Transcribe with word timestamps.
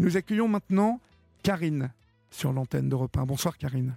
Nous 0.00 0.16
accueillons 0.16 0.48
maintenant 0.48 0.98
Karine 1.42 1.92
sur 2.30 2.52
l'antenne 2.54 2.88
d'Europe 2.88 3.14
1. 3.18 3.24
Bonsoir 3.26 3.58
Karine. 3.58 3.96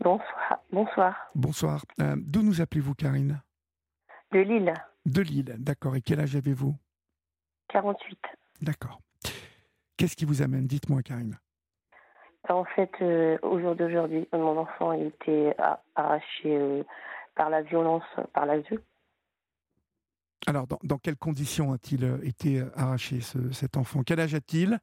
Bonsoir. 0.00 0.58
Bonsoir. 0.70 1.30
Bonsoir. 1.34 1.84
Euh, 2.00 2.16
D'où 2.18 2.42
nous 2.42 2.60
appelez-vous 2.60 2.94
Karine? 2.94 3.40
De 4.32 4.40
Lille, 4.40 4.74
De 5.06 5.22
Lille, 5.22 5.56
d'accord. 5.58 5.96
Et 5.96 6.02
quel 6.02 6.20
âge 6.20 6.36
avez-vous? 6.36 6.76
48. 7.68 8.18
D'accord. 8.60 9.00
Qu'est-ce 9.96 10.16
qui 10.16 10.26
vous 10.26 10.42
amène? 10.42 10.66
Dites-moi 10.66 11.02
Karine. 11.02 11.38
En 12.50 12.64
fait, 12.64 12.90
euh, 13.00 13.38
au 13.42 13.58
jour 13.58 13.74
d'aujourd'hui, 13.74 14.28
mon 14.34 14.58
enfant 14.58 14.90
a 14.90 14.98
été 14.98 15.54
arraché 15.94 16.26
euh, 16.46 16.82
par 17.34 17.48
la 17.48 17.62
violence, 17.62 18.02
par 18.34 18.44
la 18.46 18.58
vue. 18.60 18.78
Alors, 20.46 20.66
dans, 20.66 20.78
dans 20.82 20.98
quelles 20.98 21.16
conditions 21.16 21.72
a-t-il 21.72 22.18
été 22.22 22.62
arraché 22.74 23.20
ce- 23.22 23.50
cet 23.52 23.78
enfant? 23.78 24.02
Quel 24.04 24.20
âge 24.20 24.34
a-t-il? 24.34 24.78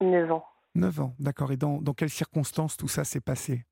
9 0.00 0.32
ans. 0.32 0.44
9 0.74 1.00
ans, 1.00 1.14
d'accord. 1.18 1.52
Et 1.52 1.56
dans, 1.56 1.80
dans 1.80 1.92
quelles 1.94 2.10
circonstances 2.10 2.76
tout 2.76 2.88
ça 2.88 3.04
s'est 3.04 3.20
passé? 3.20 3.64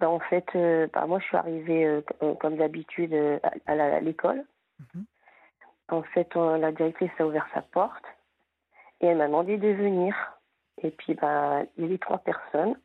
Ben, 0.00 0.08
en 0.08 0.20
fait, 0.20 0.46
euh, 0.54 0.88
bah, 0.92 1.06
moi, 1.06 1.18
je 1.20 1.24
suis 1.26 1.36
arrivée 1.36 1.86
euh, 1.86 2.02
euh, 2.22 2.34
comme 2.34 2.56
d'habitude 2.56 3.12
euh, 3.14 3.38
à, 3.66 4.00
l'école. 4.00 4.44
Mhm. 4.80 5.04
En 5.88 6.02
fait, 6.02 6.34
on- 6.36 6.56
la 6.56 6.72
directrice 6.72 7.10
a 7.18 7.26
ouvert 7.26 7.46
sa 7.54 7.62
porte 7.62 8.04
et 9.00 9.06
elle 9.06 9.18
m'a 9.18 9.26
demandé 9.26 9.56
de 9.56 9.68
venir. 9.68 10.14
Et 10.82 10.90
puis, 10.90 11.14
ben, 11.14 11.66
il 11.76 11.84
y 11.84 11.86
avait 11.86 11.98
trois 11.98 12.18
personnes. 12.18 12.76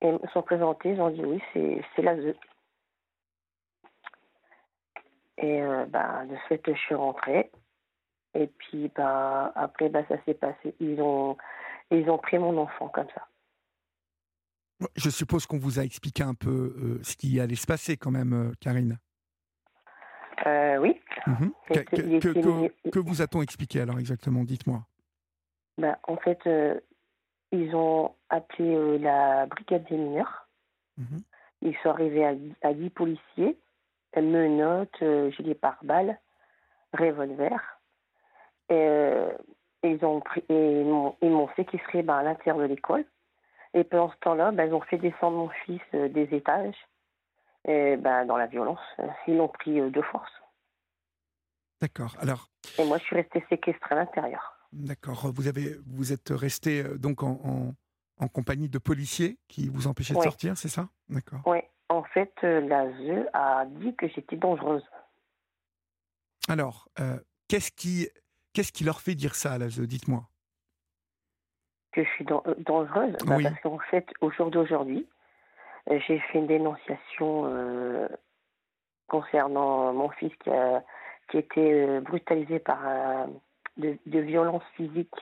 Et 0.00 0.06
elles 0.08 0.20
me 0.22 0.28
sont 0.28 0.42
présentées, 0.42 0.90
ils 0.92 1.00
ont 1.00 1.10
dit 1.10 1.24
oui, 1.24 1.42
c'est 1.52 1.82
c'est 1.94 2.02
la 2.02 2.16
ZE. 2.16 2.34
Et 5.38 5.60
ben, 5.88 6.26
de 6.26 6.36
fait, 6.48 6.62
je 6.66 6.78
suis 6.78 6.94
rentrée. 6.94 7.50
Et 8.34 8.46
puis, 8.48 8.90
ben, 8.94 9.52
après, 9.54 9.88
ben, 9.88 10.04
ça 10.08 10.16
s'est 10.24 10.34
passé. 10.34 10.74
Ils 10.80 11.00
ont, 11.00 11.36
ils 11.90 12.08
ont 12.10 12.18
pris 12.18 12.38
mon 12.38 12.56
enfant 12.58 12.88
comme 12.88 13.06
ça. 13.14 13.26
Je 14.96 15.08
suppose 15.08 15.46
qu'on 15.46 15.58
vous 15.58 15.78
a 15.78 15.84
expliqué 15.84 16.22
un 16.24 16.34
peu 16.34 16.74
euh, 16.76 16.98
ce 17.02 17.16
qui 17.16 17.38
allait 17.40 17.54
se 17.54 17.66
passer 17.66 17.96
quand 17.96 18.10
même, 18.10 18.32
euh, 18.32 18.52
Karine. 18.60 18.98
Euh, 20.46 20.78
oui. 20.78 21.00
Mhm. 21.26 21.52
Que, 21.68 22.90
que- 22.90 22.98
vous 22.98 23.22
a-t-on 23.22 23.40
expliqué 23.40 23.80
alors 23.80 23.98
exactement 23.98 24.42
Dites-moi. 24.42 24.84
Ben, 25.78 25.96
en 26.02 26.16
fait, 26.16 26.38
euh, 26.46 26.78
ils 27.52 27.74
ont 27.74 28.14
appelé 28.28 28.98
la 28.98 29.46
brigade 29.46 29.84
des 29.88 29.96
mineurs. 29.96 30.48
Mhm. 30.98 31.22
Ils 31.62 31.76
sont 31.82 31.90
arrivés 31.90 32.26
à, 32.26 32.34
à 32.68 32.74
10 32.74 32.90
policiers, 32.90 33.56
menottes, 34.16 35.02
euh, 35.02 35.30
gilet 35.30 35.54
pare-balles, 35.54 36.18
revolver. 36.92 37.80
Et, 38.68 38.74
euh, 38.74 39.32
ils 39.82 40.02
ont 40.04 40.20
pris, 40.20 40.42
et 40.48 40.80
ils 40.80 41.30
m'ont 41.30 41.48
séquestré 41.56 42.02
ben, 42.02 42.14
à 42.14 42.22
l'intérieur 42.22 42.58
de 42.58 42.64
l'école. 42.64 43.04
Et 43.74 43.84
pendant 43.84 44.10
ce 44.10 44.16
temps-là, 44.20 44.50
ben, 44.52 44.66
ils 44.66 44.74
ont 44.74 44.80
fait 44.80 44.98
descendre 44.98 45.36
mon 45.36 45.48
fils 45.64 45.82
euh, 45.94 46.08
des 46.08 46.28
étages 46.34 46.76
et, 47.66 47.96
ben, 47.96 48.24
dans 48.24 48.36
la 48.36 48.46
violence. 48.46 48.80
Ils 49.26 49.36
l'ont 49.36 49.48
pris 49.48 49.80
euh, 49.80 49.90
de 49.90 50.00
force. 50.02 50.30
D'accord. 51.80 52.16
Alors, 52.20 52.48
Et 52.78 52.84
moi, 52.84 52.98
je 52.98 53.04
suis 53.04 53.16
restée 53.16 53.44
séquestrée 53.50 53.94
à 53.94 53.98
l'intérieur. 53.98 54.54
d'accord. 54.72 55.30
Vous 55.34 55.48
avez, 55.48 55.76
vous 55.86 56.12
êtes 56.12 56.30
resté 56.30 56.82
euh, 56.82 56.96
donc 56.96 57.22
en, 57.22 57.40
en- 57.44 57.74
en 58.20 58.28
compagnie 58.28 58.68
de 58.68 58.78
policiers 58.78 59.38
qui 59.48 59.68
vous 59.68 59.86
empêchaient 59.88 60.14
de 60.14 60.22
sortir, 60.22 60.56
c'est 60.56 60.68
ça? 60.68 60.88
D'accord. 61.08 61.40
Oui, 61.46 61.58
en 61.88 62.04
fait, 62.04 62.32
euh, 62.44 62.60
la 62.60 62.90
ZE 62.92 63.26
a 63.34 63.64
dit 63.66 63.94
que 63.96 64.06
j'étais 64.08 64.36
dangereuse. 64.36 64.84
Alors, 66.48 66.88
euh, 67.00 67.18
qu'est-ce 67.48 67.72
qui, 67.72 68.08
qu'est-ce 68.54 68.72
qui 68.72 68.84
leur 68.84 69.00
fait 69.00 69.14
dire 69.14 69.34
ça 69.34 69.52
à 69.52 69.58
la 69.58 69.68
ZE 69.68 69.80
Dites-moi? 69.82 70.24
que 71.92 72.02
je 72.02 72.08
suis 72.10 72.26
euh, 72.30 72.54
dangereuse? 72.58 73.12
Bah, 73.24 73.36
Oui. 73.36 73.44
Parce 73.44 73.60
qu'en 73.60 73.78
fait, 73.78 74.06
au 74.20 74.30
jour 74.32 74.50
d'aujourd'hui, 74.50 75.06
euh, 75.90 76.00
j'ai 76.08 76.18
fait 76.18 76.38
une 76.38 76.48
dénonciation 76.48 77.44
euh, 77.46 78.08
concernant 79.06 79.92
mon 79.92 80.08
fils 80.10 80.32
qui 80.42 80.50
a, 80.50 80.82
qui 81.28 81.36
a 81.36 81.40
été 81.40 81.60
euh, 81.84 82.00
brutalisé 82.00 82.58
par 82.58 82.80
de, 83.76 83.96
de 84.06 84.18
violence 84.18 84.64
physique 84.76 85.14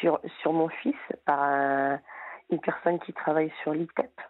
sur, 0.00 0.20
sur 0.40 0.52
mon 0.52 0.68
fils 0.68 0.96
par 1.26 1.40
un- 1.42 2.00
une 2.50 2.60
personne 2.60 2.98
qui 3.00 3.12
travaille 3.12 3.52
sur 3.62 3.72
l'ITEP, 3.72 4.20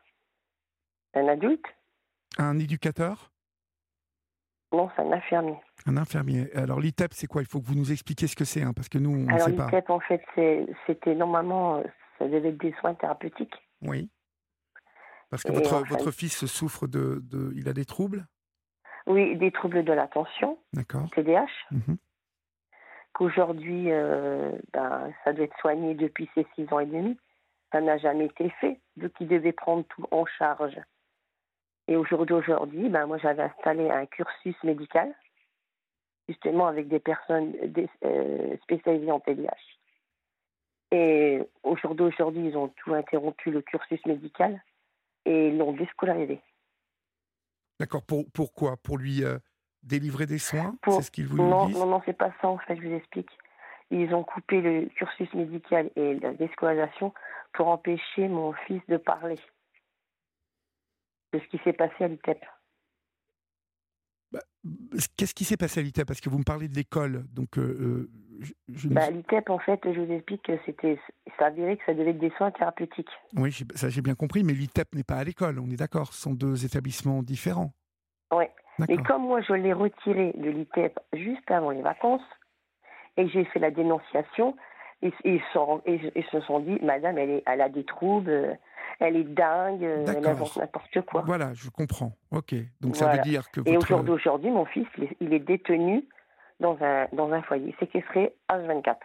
un 1.14 1.28
adulte. 1.28 1.64
Un 2.38 2.58
éducateur? 2.58 3.30
Non, 4.74 4.90
c'est 4.96 5.02
un 5.02 5.12
infirmier. 5.12 5.56
Un 5.86 5.96
infirmier. 5.96 6.52
Alors, 6.56 6.80
l'ITEP, 6.80 7.12
c'est 7.14 7.26
quoi? 7.26 7.42
Il 7.42 7.48
faut 7.48 7.60
que 7.60 7.66
vous 7.66 7.74
nous 7.76 7.92
expliquiez 7.92 8.26
ce 8.28 8.34
que 8.36 8.44
c'est, 8.44 8.62
hein, 8.62 8.72
parce 8.74 8.88
que 8.88 8.98
nous, 8.98 9.10
on 9.10 9.24
ne 9.26 9.28
Alors, 9.32 9.46
sait 9.46 9.52
pas. 9.52 9.66
l'ITEP, 9.66 9.90
en 9.90 10.00
fait, 10.00 10.22
c'était 10.86 11.14
normalement, 11.14 11.76
euh, 11.76 11.82
ça 12.18 12.26
devait 12.26 12.48
être 12.48 12.58
des 12.60 12.72
soins 12.80 12.94
thérapeutiques. 12.94 13.54
Oui. 13.82 14.10
Parce 15.30 15.42
que 15.42 15.52
Et 15.52 15.54
votre, 15.54 15.84
votre 15.88 16.10
fils 16.10 16.46
souffre 16.46 16.86
de, 16.86 17.20
de. 17.24 17.52
Il 17.56 17.68
a 17.68 17.72
des 17.72 17.84
troubles? 17.84 18.26
Oui, 19.06 19.36
des 19.36 19.50
troubles 19.50 19.84
de 19.84 19.92
l'attention, 19.92 20.58
D'accord. 20.72 21.08
TDAH. 21.14 21.46
Mhm. 21.70 21.96
qu'aujourd'hui, 23.12 23.92
euh, 23.92 24.52
ben, 24.72 25.12
ça 25.24 25.32
doit 25.32 25.44
être 25.44 25.56
soigné 25.60 25.94
depuis 25.94 26.28
ses 26.34 26.46
six 26.54 26.72
ans 26.72 26.80
et 26.80 26.86
demi. 26.86 27.18
Ça 27.72 27.80
n'a 27.80 27.98
jamais 27.98 28.26
été 28.26 28.50
fait, 28.60 28.80
vu 28.96 29.10
qu'il 29.10 29.28
devait 29.28 29.52
prendre 29.52 29.84
tout 29.88 30.04
en 30.10 30.24
charge. 30.26 30.78
Et 31.88 31.96
au 31.96 32.04
jour 32.04 32.24
d'aujourd'hui, 32.26 32.88
ben, 32.88 33.06
moi, 33.06 33.18
j'avais 33.18 33.42
installé 33.42 33.90
un 33.90 34.06
cursus 34.06 34.56
médical, 34.64 35.14
justement 36.28 36.66
avec 36.66 36.88
des 36.88 37.00
personnes 37.00 37.52
des- 37.62 37.90
euh, 38.04 38.56
spécialisées 38.62 39.10
en 39.10 39.20
TDAH. 39.20 39.54
Et 40.92 41.40
au 41.62 41.76
jour 41.76 41.94
d'aujourd'hui, 41.94 42.48
ils 42.48 42.56
ont 42.56 42.68
tout 42.68 42.94
interrompu 42.94 43.50
le 43.50 43.60
cursus 43.62 44.04
médical 44.06 44.62
et 45.26 45.50
l'ont 45.50 45.72
déscolarisé. 45.72 46.40
D'accord. 47.80 48.02
Pour, 48.02 48.24
pourquoi? 48.32 48.76
Pour 48.76 48.98
lui 48.98 49.24
euh, 49.24 49.38
délivrer 49.82 50.26
des 50.26 50.38
soins? 50.38 50.76
Pour- 50.82 50.94
C'est 50.94 51.02
ce 51.02 51.10
qu'ils 51.10 51.26
vous 51.26 51.36
Non, 51.36 51.68
non, 51.68 51.86
non, 51.86 52.02
c'est 52.06 52.16
pas 52.16 52.32
ça 52.40 52.48
en 52.48 52.58
fait, 52.58 52.76
je 52.76 52.82
vous 52.86 52.94
explique. 52.94 53.30
Ils 53.90 54.14
ont 54.14 54.24
coupé 54.24 54.60
le 54.60 54.86
cursus 54.86 55.32
médical 55.34 55.90
et 55.96 56.14
la 56.20 56.32
déscolarisation 56.32 57.12
pour 57.52 57.68
empêcher 57.68 58.28
mon 58.28 58.52
fils 58.52 58.80
de 58.88 58.96
parler 58.96 59.38
de 61.34 61.40
ce 61.40 61.46
qui 61.48 61.58
s'est 61.64 61.72
passé 61.72 62.04
à 62.04 62.08
l'ITEP. 62.08 62.38
Qu'est-ce 65.16 65.34
qui 65.34 65.44
s'est 65.44 65.56
passé 65.58 65.80
à 65.80 65.82
l'ITEP 65.82 66.06
Parce 66.06 66.20
que 66.20 66.30
vous 66.30 66.38
me 66.38 66.44
parlez 66.44 66.68
de 66.68 66.74
l'école, 66.74 67.24
donc 67.32 67.58
euh, 67.58 67.62
euh, 67.62 68.10
je, 68.40 68.52
je 68.72 68.88
ne- 68.88 68.94
Bah, 68.94 69.10
l'ITEP, 69.10 69.50
en 69.50 69.58
fait, 69.58 69.80
je 69.84 70.00
vous 70.00 70.10
explique 70.12 70.42
que 70.42 70.52
c'était, 70.64 70.98
ça 71.38 71.46
avéré 71.46 71.76
que 71.76 71.84
ça 71.84 71.92
devait 71.94 72.10
être 72.10 72.18
des 72.18 72.30
soins 72.38 72.50
thérapeutiques. 72.50 73.10
Oui, 73.36 73.50
j'ai- 73.50 73.66
ça 73.74 73.90
j'ai 73.90 74.00
bien 74.00 74.14
compris, 74.14 74.42
mais 74.42 74.54
l'ITEP 74.54 74.94
n'est 74.94 75.04
pas 75.04 75.16
à 75.16 75.24
l'école, 75.24 75.58
on 75.58 75.68
est 75.70 75.76
d'accord, 75.76 76.12
ce 76.14 76.20
sont 76.22 76.32
deux 76.34 76.64
établissements 76.64 77.22
différents. 77.22 77.72
Ouais. 78.32 78.50
Mais 78.78 78.96
comme 78.96 79.22
moi, 79.22 79.40
je 79.42 79.52
l'ai 79.52 79.72
retiré 79.72 80.32
de 80.36 80.50
l'ITEP 80.50 80.98
juste 81.12 81.48
avant 81.50 81.70
les 81.70 81.82
vacances 81.82 82.24
et 83.16 83.28
j'ai 83.28 83.44
fait 83.44 83.60
la 83.60 83.70
dénonciation, 83.70 84.56
ils, 85.02 85.12
ils, 85.24 85.42
sont- 85.52 85.82
ils- 85.86 86.10
ils 86.16 86.24
se 86.32 86.40
sont 86.40 86.58
dit, 86.60 86.78
Madame, 86.82 87.18
elle, 87.18 87.30
est, 87.30 87.42
elle 87.46 87.60
a 87.60 87.68
des 87.68 87.84
troubles, 87.84 88.30
euh, 88.30 88.54
elle 89.00 89.16
est 89.16 89.24
dingue, 89.24 89.84
euh, 89.84 90.04
elle 90.06 90.26
invente 90.26 90.56
n'importe 90.56 91.00
quoi. 91.02 91.22
Voilà, 91.22 91.52
je 91.54 91.68
comprends. 91.70 92.12
Ok, 92.30 92.54
donc 92.80 92.96
ça 92.96 93.12
veut 93.12 93.22
dire 93.22 93.50
que 93.50 93.60
Et 93.66 93.76
au 93.76 93.80
votre... 93.80 93.88
jour 93.88 94.04
d'aujourd'hui, 94.04 94.50
mon 94.50 94.64
fils, 94.64 94.86
il 95.20 95.32
est, 95.32 95.38
détenu 95.38 96.06
dans 96.60 96.76
un, 96.80 97.06
dans 97.12 97.32
un 97.32 97.42
foyer, 97.42 97.74
séquestré 97.78 98.34
H24. 98.50 98.96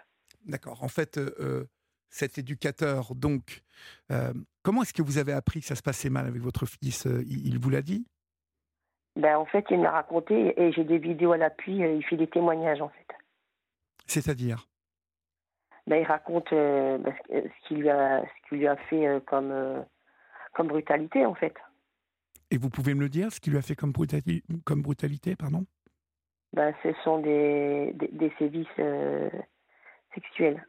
D'accord. 0.45 0.83
En 0.83 0.87
fait, 0.87 1.17
euh, 1.17 1.35
euh, 1.39 1.63
cet 2.09 2.37
éducateur, 2.37 3.13
donc, 3.15 3.61
euh, 4.11 4.33
comment 4.63 4.83
est-ce 4.83 4.93
que 4.93 5.01
vous 5.01 5.17
avez 5.17 5.33
appris 5.33 5.59
que 5.59 5.65
ça 5.65 5.75
se 5.75 5.83
passait 5.83 6.09
mal 6.09 6.27
avec 6.27 6.41
votre 6.41 6.65
fils 6.65 7.05
il, 7.05 7.47
il 7.47 7.59
vous 7.59 7.69
l'a 7.69 7.81
dit? 7.81 8.05
Ben, 9.15 9.37
en 9.37 9.45
fait, 9.45 9.65
il 9.69 9.79
m'a 9.79 9.91
raconté, 9.91 10.59
et 10.61 10.71
j'ai 10.71 10.83
des 10.83 10.97
vidéos 10.97 11.33
à 11.33 11.37
l'appui, 11.37 11.77
il 11.77 12.03
fait 12.05 12.15
des 12.15 12.27
témoignages, 12.27 12.81
en 12.81 12.89
fait. 12.89 13.07
C'est-à-dire? 14.05 14.68
Ben, 15.89 16.01
il 16.01 16.05
raconte 16.05 16.53
euh, 16.53 16.99
ben, 16.99 17.11
ce 17.27 17.41
ce 17.41 17.67
qu'il 17.67 17.79
lui, 17.79 17.89
a- 17.89 18.21
ce 18.23 18.47
qu'il 18.47 18.59
lui 18.59 18.67
a 18.67 18.75
fait 18.75 19.07
euh, 19.07 19.19
comme, 19.19 19.49
euh, 19.51 19.81
comme 20.53 20.67
brutalité, 20.67 21.25
en 21.25 21.33
fait. 21.33 21.55
Et 22.51 22.57
vous 22.57 22.69
pouvez 22.69 22.93
me 22.93 22.99
le 23.01 23.09
dire, 23.09 23.31
ce 23.31 23.39
qu'il 23.39 23.53
lui 23.53 23.59
a 23.59 23.63
fait 23.63 23.75
comme, 23.75 23.91
brutali- 23.91 24.43
comme 24.65 24.83
brutalité, 24.83 25.35
pardon? 25.35 25.65
Ben, 26.53 26.75
ce 26.83 26.93
sont 27.03 27.17
des, 27.19 27.91
des, 27.95 28.07
des 28.09 28.31
sévices 28.37 28.67
euh, 28.77 29.31
sexuels. 30.13 30.63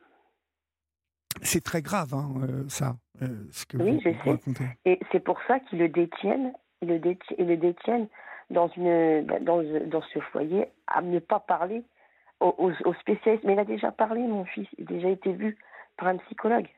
C'est 1.43 1.63
très 1.65 1.83
grave, 1.83 2.15
hein, 2.15 2.33
euh, 2.43 2.69
ça, 2.69 2.97
euh, 3.23 3.45
ce 3.51 3.67
que 3.67 3.77
Oui, 3.77 3.93
vous, 3.93 4.01
je 4.01 4.09
vous 4.31 4.55
sais. 4.55 4.79
Et 4.87 5.01
c'est 5.13 5.21
pour 5.21 5.39
ça 5.47 5.61
qu'ils 5.61 5.79
le 5.81 5.89
détiennent, 5.91 6.53
ils 6.81 6.89
le 6.89 6.99
détiennent, 6.99 7.39
ils 7.39 7.47
le 7.47 7.57
détiennent 7.59 8.09
dans, 8.49 8.69
une, 8.69 9.27
dans, 9.43 9.63
dans 9.87 10.03
ce 10.03 10.19
foyer 10.33 10.67
à 10.87 11.03
ne 11.03 11.19
pas 11.19 11.41
parler 11.41 11.83
aux, 12.41 12.73
aux, 12.85 12.95
spécialistes. 12.95 13.45
Mais 13.45 13.53
il 13.55 13.59
a 13.59 13.65
déjà 13.65 13.93
parlé, 13.93 14.23
mon 14.23 14.45
fils. 14.45 14.67
Il 14.79 14.85
a 14.85 14.93
déjà 14.93 15.09
été 15.11 15.33
vu 15.33 15.57
par 15.97 16.09
un 16.09 16.17
psychologue. 16.19 16.69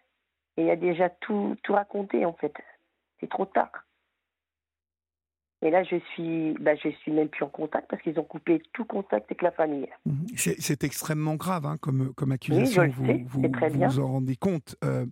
Et 0.57 0.65
il 0.65 0.71
a 0.71 0.77
déjà 0.77 1.09
tout, 1.09 1.57
tout 1.63 1.73
raconté, 1.73 2.25
en 2.27 2.35
fait. 2.35 2.53
C'est 3.21 3.29
trop 3.31 3.47
tard. 3.47 3.71
Et 5.65 5.71
là, 5.71 5.85
je 5.85 5.97
suis, 6.13 6.55
bah, 6.59 6.75
je 6.75 6.89
suis 6.89 7.13
même 7.13 7.29
plus 7.29 7.45
en 7.45 7.49
contact 7.49 7.89
parce 7.89 8.03
qu'ils 8.03 8.19
ont 8.19 8.25
coupé 8.25 8.61
tout 8.73 8.85
contact 8.85 9.27
avec 9.27 9.43
la 9.43 9.53
famille. 9.53 9.89
Mhm. 10.05 10.27
C'est 10.37 10.83
extrêmement 10.83 11.37
grave 11.37 11.67
hein, 11.67 11.77
comme, 11.81 12.13
comme 12.15 12.33
accusation. 12.33 12.83
Oui, 12.83 12.91
je 12.91 12.97
vous, 12.97 13.07
sais, 13.07 13.25
vous, 13.29 13.43
c'est 13.43 13.53
très 13.53 13.69
vous 13.69 13.79
bien. 13.79 13.89
vous 13.89 14.01
en 14.01 14.09
rendez 14.09 14.35
compte. 14.37 14.75
Euh, 14.83 15.07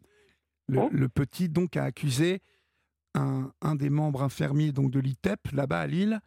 le, 0.69 0.81
Oui. 0.81 0.89
le 0.91 1.09
petit 1.09 1.49
donc 1.49 1.77
a 1.77 1.85
accusé 1.85 2.41
un, 3.15 3.53
un 3.63 3.77
des 3.77 3.91
membres 3.91 4.23
infirmiers 4.25 4.73
donc 4.73 4.91
de 4.91 4.99
l'ITEP 4.99 5.39
là-bas 5.53 5.81
à 5.81 5.87
Lille 5.87 6.21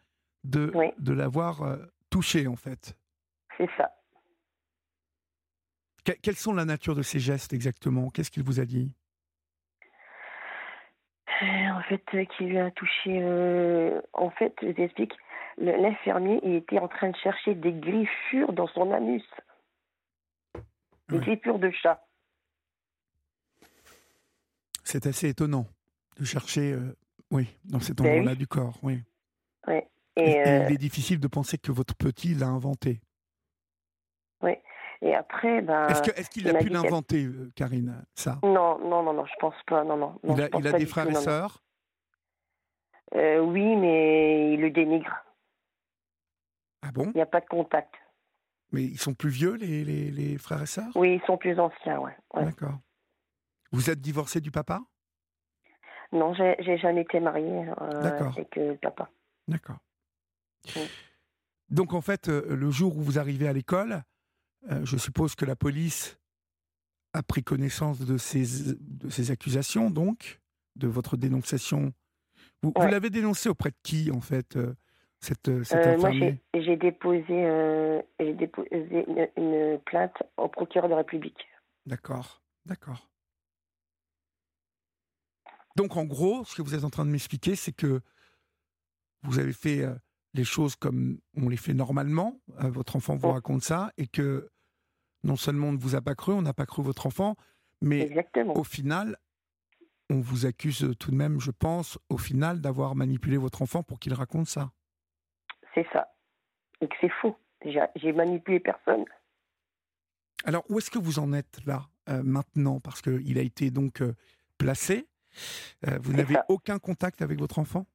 de, 0.45 0.71
Oui. 0.73 0.87
de 0.99 1.13
l'avoir 1.13 1.61
euh, 1.63 1.77
touché 2.09 2.47
en 2.47 2.55
fait. 2.55 2.95
C'est 3.57 3.69
ça. 3.77 3.91
Que- 6.05 6.11
quelles 6.21 6.35
sont 6.35 6.53
la 6.53 6.65
nature 6.65 6.95
de 6.95 7.01
ces 7.01 7.19
gestes 7.19 7.53
exactement? 7.53 8.09
Qu'est-ce 8.09 8.31
qu'il 8.31 8.43
vous 8.43 8.59
a 8.59 8.65
dit? 8.65 8.91
Euh, 11.41 11.69
En 11.71 11.81
fait, 11.83 12.03
euh, 12.13 12.25
qui 12.37 12.45
lui 12.45 12.57
a 12.57 12.71
touché. 12.71 13.19
euh, 13.21 14.01
En 14.13 14.29
fait, 14.31 14.53
je 14.61 14.71
t'explique. 14.71 15.13
L'infirmier 15.57 16.39
il 16.43 16.55
était 16.55 16.79
en 16.79 16.87
train 16.87 17.09
de 17.11 17.15
chercher 17.17 17.53
des 17.55 17.73
griffures 17.73 18.53
dans 18.53 18.67
son 18.67 18.91
anus. 18.91 19.23
Des 21.09 21.17
Ouais. 21.17 21.21
griffures 21.21 21.59
de 21.59 21.69
chat. 21.71 22.05
C'est 24.83 25.05
assez 25.05 25.29
étonnant 25.29 25.67
de 26.17 26.25
chercher, 26.25 26.73
euh, 26.73 26.95
oui, 27.31 27.47
dans 27.65 27.79
cet 27.79 27.97
Ben 27.97 28.07
endroit-là 28.07 28.31
oui. 28.31 28.37
du 28.37 28.47
corps. 28.47 28.77
Oui. 28.83 28.99
Et, 29.67 29.83
Et, 30.15 30.31
et 30.37 30.65
il 30.67 30.73
est 30.73 30.77
difficile 30.77 31.19
de 31.19 31.27
penser 31.27 31.57
que 31.57 31.71
votre 31.71 31.95
petit 31.95 32.35
l'a 32.35 32.47
inventé. 32.47 33.01
Et 35.03 35.13
après, 35.13 35.61
ben. 35.61 35.87
Est-ce 35.87 36.29
qu'il 36.29 36.47
il 36.47 36.55
a 36.55 36.59
pu 36.59 36.69
l'inventer, 36.69 37.25
euh, 37.25 37.51
Karine, 37.55 38.03
ça? 38.15 38.39
Non, 38.41 38.79
non, 38.79 39.03
non, 39.03 39.13
non, 39.13 39.25
je 39.25 39.35
pense 39.39 39.55
pas. 39.67 39.83
Non, 39.83 39.97
non. 39.97 40.19
non 40.23 40.35
Il 40.35 40.41
a, 40.41 40.47
il 40.57 40.79
des 40.79 40.85
frères 40.85 41.05
tout, 41.05 41.11
et 41.11 41.15
sœurs? 41.15 41.61
Euh, 43.15 43.39
oui, 43.39 43.75
mais 43.75 44.53
il 44.53 44.61
le 44.61 44.71
dénigre. 44.71 45.13
Ah 46.81 46.91
bon? 46.91 47.11
Il 47.13 47.15
n'y 47.15 47.21
a 47.21 47.27
pas 47.27 47.41
de 47.41 47.45
contact. 47.45 47.93
Mais 48.71 48.83
ils 48.83 48.97
sont 48.97 49.13
plus 49.13 49.29
vieux, 49.29 49.53
les, 49.53 49.83
les, 49.83 50.09
les 50.09 50.37
frères 50.37 50.63
et 50.63 50.65
sœurs? 50.65 50.91
Oui, 50.95 51.19
ils 51.21 51.25
sont 51.27 51.37
plus 51.37 51.59
anciens, 51.59 51.99
ouais. 51.99 52.17
ouais. 52.33 52.45
D'accord. 52.45 52.79
Vous 53.71 53.89
êtes 53.89 54.01
divorcé 54.01 54.41
du 54.41 54.51
papa? 54.51 54.81
Non, 56.11 56.33
j'ai 56.33 56.77
jamais 56.77 57.01
été 57.01 57.19
mariée 57.19 57.67
euh, 57.81 58.21
avec 58.35 58.55
le 58.55 58.75
papa. 58.77 59.09
D'accord. 59.47 59.77
Oui. 60.75 60.89
Donc 61.69 61.93
en 61.93 62.01
fait, 62.01 62.27
le 62.27 62.71
jour 62.71 62.97
où 62.97 63.01
vous 63.01 63.17
arrivez 63.19 63.47
à 63.47 63.53
l'école, 63.53 64.03
euh, 64.71 64.85
je 64.85 64.97
suppose 64.97 65.35
que 65.35 65.45
la 65.45 65.55
police 65.55 66.17
a 67.13 67.23
pris 67.23 67.43
connaissance 67.43 67.99
de 67.99 68.17
ces, 68.17 68.75
de 68.79 69.09
ces 69.09 69.31
accusations, 69.31 69.89
donc, 69.89 70.41
de 70.75 70.87
votre 70.87 71.17
dénonciation. 71.17 71.93
Vous, 72.61 72.73
l'avez 72.77 73.09
dénoncé 73.09 73.49
auprès 73.49 73.71
de 73.71 73.75
qui, 73.83 74.09
en 74.11 74.21
fait, 74.21 74.55
euh, 74.55 74.73
cette, 75.19 75.49
euh, 75.49 75.63
cette 75.63 75.85
Euh, 75.85 75.97
moi, 75.97 76.11
j'ai 76.11 76.75
déposé, 76.77 77.33
une, 78.19 79.29
une 79.37 79.79
plainte 79.85 80.23
au 80.37 80.47
procureur 80.47 80.87
de 80.87 80.91
la 80.91 80.97
République. 80.97 81.47
D'accord, 81.85 82.41
d'accord. 82.65 83.09
Donc 85.75 85.97
en 85.97 86.05
gros, 86.05 86.45
ce 86.45 86.55
que 86.55 86.61
vous 86.61 86.75
êtes 86.75 86.83
en 86.83 86.89
train 86.89 87.05
de 87.05 87.09
m'expliquer, 87.09 87.55
c'est 87.55 87.71
que 87.71 88.01
vous 89.23 89.39
avez 89.39 89.53
fait 89.53 89.85
les 90.33 90.43
choses 90.43 90.75
comme 90.75 91.19
on 91.35 91.49
les 91.49 91.57
fait 91.57 91.73
normalement, 91.73 92.39
euh, 92.63 92.69
votre 92.69 92.95
enfant 92.95 93.15
vous 93.15 93.31
raconte 93.31 93.63
ça, 93.63 93.91
et 93.97 94.07
que 94.07 94.49
non 95.23 95.35
seulement 95.35 95.67
on 95.67 95.71
ne 95.73 95.77
vous 95.77 95.95
a 95.95 96.01
pas 96.01 96.15
cru, 96.15 96.33
on 96.33 96.41
n'a 96.41 96.53
pas 96.53 96.65
cru 96.65 96.83
votre 96.83 97.05
enfant, 97.05 97.35
mais 97.81 98.01
Exactement. 98.01 98.57
au 98.57 98.63
final, 98.63 99.17
on 100.09 100.19
vous 100.19 100.45
accuse 100.45 100.93
tout 100.99 101.11
de 101.11 101.15
même, 101.15 101.39
je 101.39 101.51
pense, 101.51 101.99
au 102.09 102.17
final, 102.17 102.61
d'avoir 102.61 102.95
manipulé 102.95 103.37
votre 103.37 103.61
enfant 103.61 103.83
pour 103.83 103.99
qu'il 103.99 104.13
raconte 104.13 104.47
ça. 104.47 104.71
C'est 105.73 105.87
ça. 105.93 106.13
Et 106.81 106.87
que 106.87 106.95
c'est 106.99 107.11
faux. 107.21 107.37
J'ai 107.95 108.11
manipulé 108.11 108.59
personne. 108.59 109.05
Alors, 110.43 110.65
où 110.69 110.77
est-ce 110.77 110.91
que 110.91 110.99
vous 110.99 111.19
en 111.19 111.31
êtes 111.31 111.59
là, 111.65 111.87
euh, 112.09 112.21
maintenant? 112.21 112.81
Parce 112.81 113.01
qu'il 113.01 113.37
a 113.37 113.41
été 113.41 113.71
donc 113.71 114.01
euh, 114.01 114.13
placé. 114.57 115.07
Vous 116.01 116.13
n'avez 116.13 116.35
aucun 116.47 116.77
contact 116.77 117.23
avec 117.23 117.39
votre 117.39 117.57
enfant? 117.57 117.87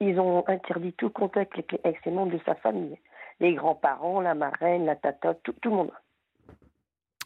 Ils 0.00 0.18
ont 0.18 0.46
interdit 0.48 0.92
tout 0.94 1.10
contact 1.10 1.52
avec, 1.54 1.80
avec 1.84 2.00
ses 2.04 2.10
membres 2.10 2.32
de 2.32 2.40
sa 2.44 2.54
famille. 2.56 2.98
Les 3.40 3.54
grands-parents, 3.54 4.20
la 4.20 4.34
marraine, 4.34 4.86
la 4.86 4.96
tata, 4.96 5.34
tout, 5.34 5.52
tout 5.60 5.70
le 5.70 5.76
monde. 5.76 5.90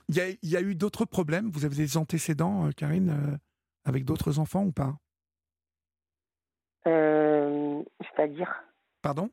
Il 0.09 0.17
y 0.17 0.21
a, 0.21 0.29
il 0.29 0.51
y 0.51 0.57
a 0.57 0.63
eu 0.63 0.75
d'autres 0.75 1.05
problèmes? 1.05 1.51
Vous 1.51 1.65
avez 1.65 1.77
des 1.77 1.97
antécédents, 1.97 2.67
euh, 2.67 2.71
Karine, 2.71 3.11
euh, 3.11 3.37
avec 3.85 4.05
d'autres 4.05 4.39
enfants 4.39 4.65
ou 4.65 4.73
pas? 4.73 4.95
Euh, 6.87 7.83
C'est-à-dire? 8.01 8.63
Pardon? 9.03 9.31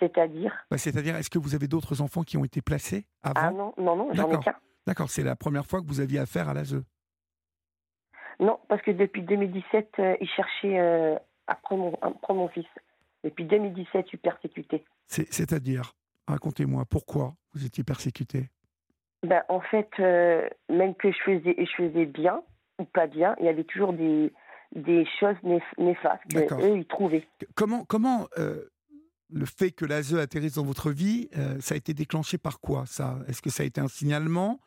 C'est-à-dire? 0.00 0.52
Bah, 0.70 0.78
C'est-à-dire, 0.78 1.14
est-ce 1.16 1.30
que 1.30 1.38
vous 1.38 1.54
avez 1.54 1.68
d'autres 1.68 2.00
enfants 2.00 2.22
qui 2.22 2.36
ont 2.36 2.44
été 2.44 2.62
placés 2.62 3.06
avant? 3.22 3.40
Ah 3.40 3.50
non, 3.50 3.74
non, 3.76 3.96
non, 3.96 4.08
j'en 4.12 4.32
ai 4.32 4.38
qu'un. 4.42 4.56
D'accord, 4.86 5.10
c'est 5.10 5.22
la 5.22 5.36
première 5.36 5.66
fois 5.66 5.80
que 5.80 5.86
vous 5.86 6.00
aviez 6.00 6.18
affaire 6.18 6.48
à 6.48 6.54
l'ASE. 6.54 6.82
Non, 8.40 8.58
parce 8.68 8.80
que 8.82 8.90
depuis 8.90 9.22
2017, 9.22 9.90
euh, 9.98 10.16
ils 10.20 10.28
cherchaient 10.28 11.20
prendre 11.56 11.84
mon, 12.02 12.12
prendre 12.14 12.40
mon 12.40 12.48
fils. 12.48 12.66
Depuis 13.24 13.44
2017, 13.44 14.04
je 14.06 14.08
suis 14.08 14.18
persécutée. 14.18 14.84
C'est- 15.06 15.32
C'est-à-dire, 15.32 15.92
racontez-moi, 16.26 16.84
pourquoi 16.88 17.34
vous 17.54 17.66
étiez 17.66 17.84
persécuté 17.84 18.48
Ben, 19.22 19.42
en 19.48 19.60
fait, 19.60 19.88
euh, 19.98 20.48
même 20.68 20.94
que 20.94 21.10
je 21.12 21.18
faisais, 21.24 21.54
je 21.58 21.72
faisais 21.76 22.06
bien 22.06 22.42
ou 22.78 22.84
pas 22.84 23.06
bien, 23.06 23.34
il 23.38 23.44
y 23.44 23.48
avait 23.48 23.64
toujours 23.64 23.92
des, 23.92 24.32
des 24.74 25.04
choses 25.18 25.36
néf- 25.44 25.62
néfastes 25.78 26.22
qu'eux, 26.32 26.76
ils 26.78 26.86
trouvaient. 26.86 27.26
Comment, 27.54 27.84
comment 27.84 28.26
euh, 28.38 28.64
le 29.28 29.44
fait 29.44 29.70
que 29.72 29.84
l'ASE 29.84 30.14
atterrisse 30.14 30.54
dans 30.54 30.64
votre 30.64 30.90
vie, 30.90 31.28
euh, 31.36 31.60
ça 31.60 31.74
a 31.74 31.76
été 31.76 31.92
déclenché 31.92 32.38
par 32.38 32.60
quoi 32.60 32.86
ça? 32.86 33.18
Est-ce 33.28 33.42
que 33.42 33.50
ça 33.50 33.64
a 33.64 33.66
été 33.66 33.80
un 33.82 33.88
signalement 33.88 34.60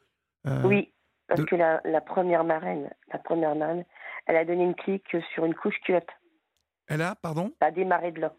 Oui, 0.64 0.94
parce 1.28 1.40
de- 1.42 1.46
que 1.46 1.56
la, 1.56 1.82
la 1.86 2.02
première 2.02 2.44
marraine, 2.44 2.92
la 3.12 3.18
première 3.18 3.56
marraine, 3.56 3.86
elle 4.28 4.36
a 4.36 4.46
donné 4.46 4.64
une 4.64 4.76
clique 4.76 5.16
sur 5.34 5.46
une 5.46 5.56
couche 5.56 5.80
culotte. 5.86 6.08
Elle 6.88 7.02
a, 7.02 7.16
pardon 7.16 7.54
Ça 7.60 7.68
a 7.68 7.72
démarré 7.72 8.12
de 8.12 8.22
là. 8.22 8.36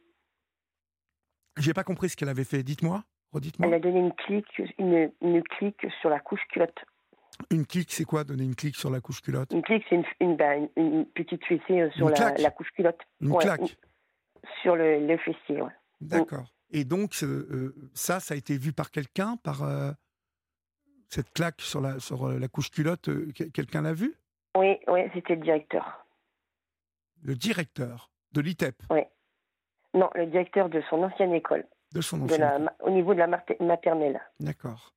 J'ai 1.56 1.72
pas 1.72 1.84
compris 1.84 2.08
ce 2.08 2.16
qu'elle 2.16 2.28
avait 2.28 2.44
fait. 2.44 2.62
Dites-moi, 2.62 3.04
redites-moi. 3.32 3.68
Elle 3.68 3.74
a 3.74 3.78
donné 3.78 4.00
une 4.00 4.12
clique, 4.14 4.60
une, 4.78 5.12
une 5.20 5.42
clique 5.42 5.86
sur 6.00 6.10
la 6.10 6.20
couche 6.20 6.44
culotte. 6.50 6.84
Une 7.50 7.66
clique, 7.66 7.92
c'est 7.92 8.04
quoi 8.04 8.24
Donner 8.24 8.44
une 8.44 8.54
clique 8.54 8.76
sur 8.76 8.90
la 8.90 9.00
couche 9.00 9.20
culotte? 9.20 9.52
Une 9.52 9.62
clique, 9.62 9.84
c'est 9.88 9.96
une, 9.96 10.04
une, 10.20 10.36
ben, 10.36 10.68
une, 10.76 11.06
petite 11.06 11.44
fessée 11.44 11.80
euh, 11.80 11.90
sur 11.92 12.08
la, 12.08 12.50
couche 12.50 12.70
culotte. 12.72 13.00
Une 13.20 13.32
Ouais, 13.32 13.42
claque. 13.42 13.76
sur 14.62 14.76
le, 14.76 15.04
le 15.06 15.16
fessier, 15.18 15.60
ouais. 15.62 15.72
D'accord. 16.00 16.52
Et 16.70 16.84
donc, 16.84 17.12
euh, 17.22 17.74
ça, 17.94 18.20
ça 18.20 18.34
a 18.34 18.36
été 18.36 18.56
vu 18.58 18.72
par 18.72 18.90
quelqu'un, 18.90 19.36
par 19.36 19.62
euh, 19.62 19.92
cette 21.08 21.32
claque 21.32 21.60
sur 21.60 21.80
la, 21.80 21.98
sur 22.00 22.28
la 22.28 22.48
couche 22.48 22.70
culotte, 22.70 23.08
euh, 23.08 23.30
que- 23.34 23.44
quelqu'un 23.44 23.82
l'a 23.82 23.94
vu? 23.94 24.14
Oui, 24.56 24.76
oui, 24.88 25.00
c'était 25.12 25.34
le 25.36 25.42
directeur. 25.42 26.04
Le 27.22 27.34
directeur 27.34 28.10
de 28.34 28.40
l'ITEP, 28.40 28.82
Non, 29.94 30.10
le 30.14 30.26
directeur 30.26 30.68
de 30.68 30.82
son 30.90 31.02
ancienne 31.04 31.32
école, 31.32 31.66
de 31.92 32.00
son 32.00 32.18
de 32.18 32.24
ancien. 32.24 32.38
la, 32.38 32.58
ma- 32.58 32.76
au 32.80 32.90
niveau 32.90 33.14
de 33.14 33.20
la 33.20 33.28
maternelle. 33.60 34.20
D'accord. 34.40 34.92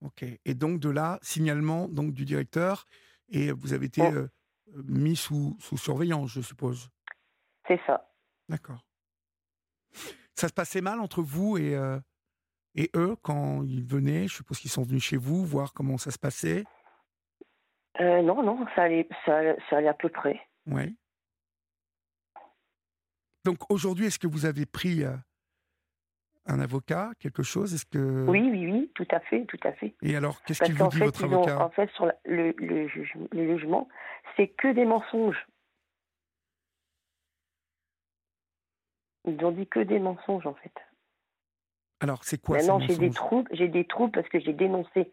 Ok. 0.00 0.24
Et 0.44 0.54
donc, 0.54 0.80
de 0.80 0.88
là, 0.90 1.18
signalement 1.22 1.86
donc, 1.86 2.12
du 2.14 2.24
directeur, 2.24 2.86
et 3.28 3.52
vous 3.52 3.72
avez 3.74 3.86
été 3.86 4.02
Oh. 4.02 4.12
euh, 4.14 4.28
mis 4.84 5.16
sous, 5.16 5.56
sous 5.60 5.76
surveillance, 5.76 6.30
je 6.32 6.40
suppose. 6.40 6.88
C'est 7.68 7.80
ça. 7.86 8.10
D'accord. 8.48 8.84
Ça 10.34 10.48
se 10.48 10.52
passait 10.52 10.80
mal 10.80 10.98
entre 11.00 11.22
vous 11.22 11.58
et, 11.58 11.76
euh, 11.76 12.00
et 12.74 12.90
eux 12.96 13.14
quand 13.22 13.62
ils 13.64 13.84
venaient? 13.84 14.26
Je 14.28 14.36
suppose 14.36 14.58
qu'ils 14.58 14.70
sont 14.70 14.82
venus 14.82 15.02
chez 15.04 15.18
vous 15.18 15.44
voir 15.44 15.74
comment 15.74 15.98
ça 15.98 16.10
se 16.10 16.18
passait? 16.18 16.64
Euh, 18.00 18.22
non, 18.22 18.42
non, 18.42 18.66
ça 18.74 18.84
allait, 18.84 19.06
ça, 19.26 19.40
ça 19.68 19.76
allait 19.76 19.88
à 19.88 19.94
peu 19.94 20.08
près. 20.08 20.40
Oui. 20.66 20.96
Donc 23.44 23.70
aujourd'hui, 23.70 24.06
est-ce 24.06 24.18
que 24.18 24.26
vous 24.26 24.46
avez 24.46 24.66
pris 24.66 25.02
euh, 25.04 25.16
un 26.46 26.60
avocat, 26.60 27.10
quelque 27.18 27.42
chose? 27.42 27.74
Est-ce 27.74 27.86
que 27.86 28.26
Oui, 28.28 28.48
oui, 28.50 28.70
oui, 28.70 28.90
tout 28.94 29.06
à 29.10 29.20
fait, 29.20 29.44
tout 29.46 29.58
à 29.64 29.72
fait. 29.72 29.94
Et 30.02 30.14
alors, 30.16 30.42
qu'est-ce 30.44 30.60
qu'il 30.62 30.74
vous 30.74 30.86
dit 30.88 30.98
fait, 30.98 31.04
votre 31.04 31.24
ont- 31.24 31.26
avocat? 31.34 31.58
en 31.64 31.70
fait, 31.70 31.90
sur 31.92 32.06
la- 32.06 32.16
le, 32.24 32.52
le, 32.58 32.88
juge- 32.88 33.16
le 33.32 33.56
jugement, 33.56 33.88
c'est 34.36 34.48
que 34.48 34.72
des 34.72 34.84
mensonges. 34.84 35.46
Ils 39.24 39.44
ont 39.44 39.52
dit 39.52 39.66
que 39.66 39.80
des 39.80 39.98
mensonges, 40.00 40.46
en 40.46 40.54
fait. 40.54 40.72
Alors, 42.00 42.24
c'est 42.24 42.38
quoi 42.40 42.56
Maintenant, 42.56 42.80
j'ai 42.80 42.96
des 42.96 43.10
troubles, 43.10 43.48
j'ai 43.54 43.68
des 43.68 43.86
troubles 43.86 44.12
parce 44.12 44.28
que 44.28 44.40
j'ai 44.40 44.52
dénoncé. 44.52 45.12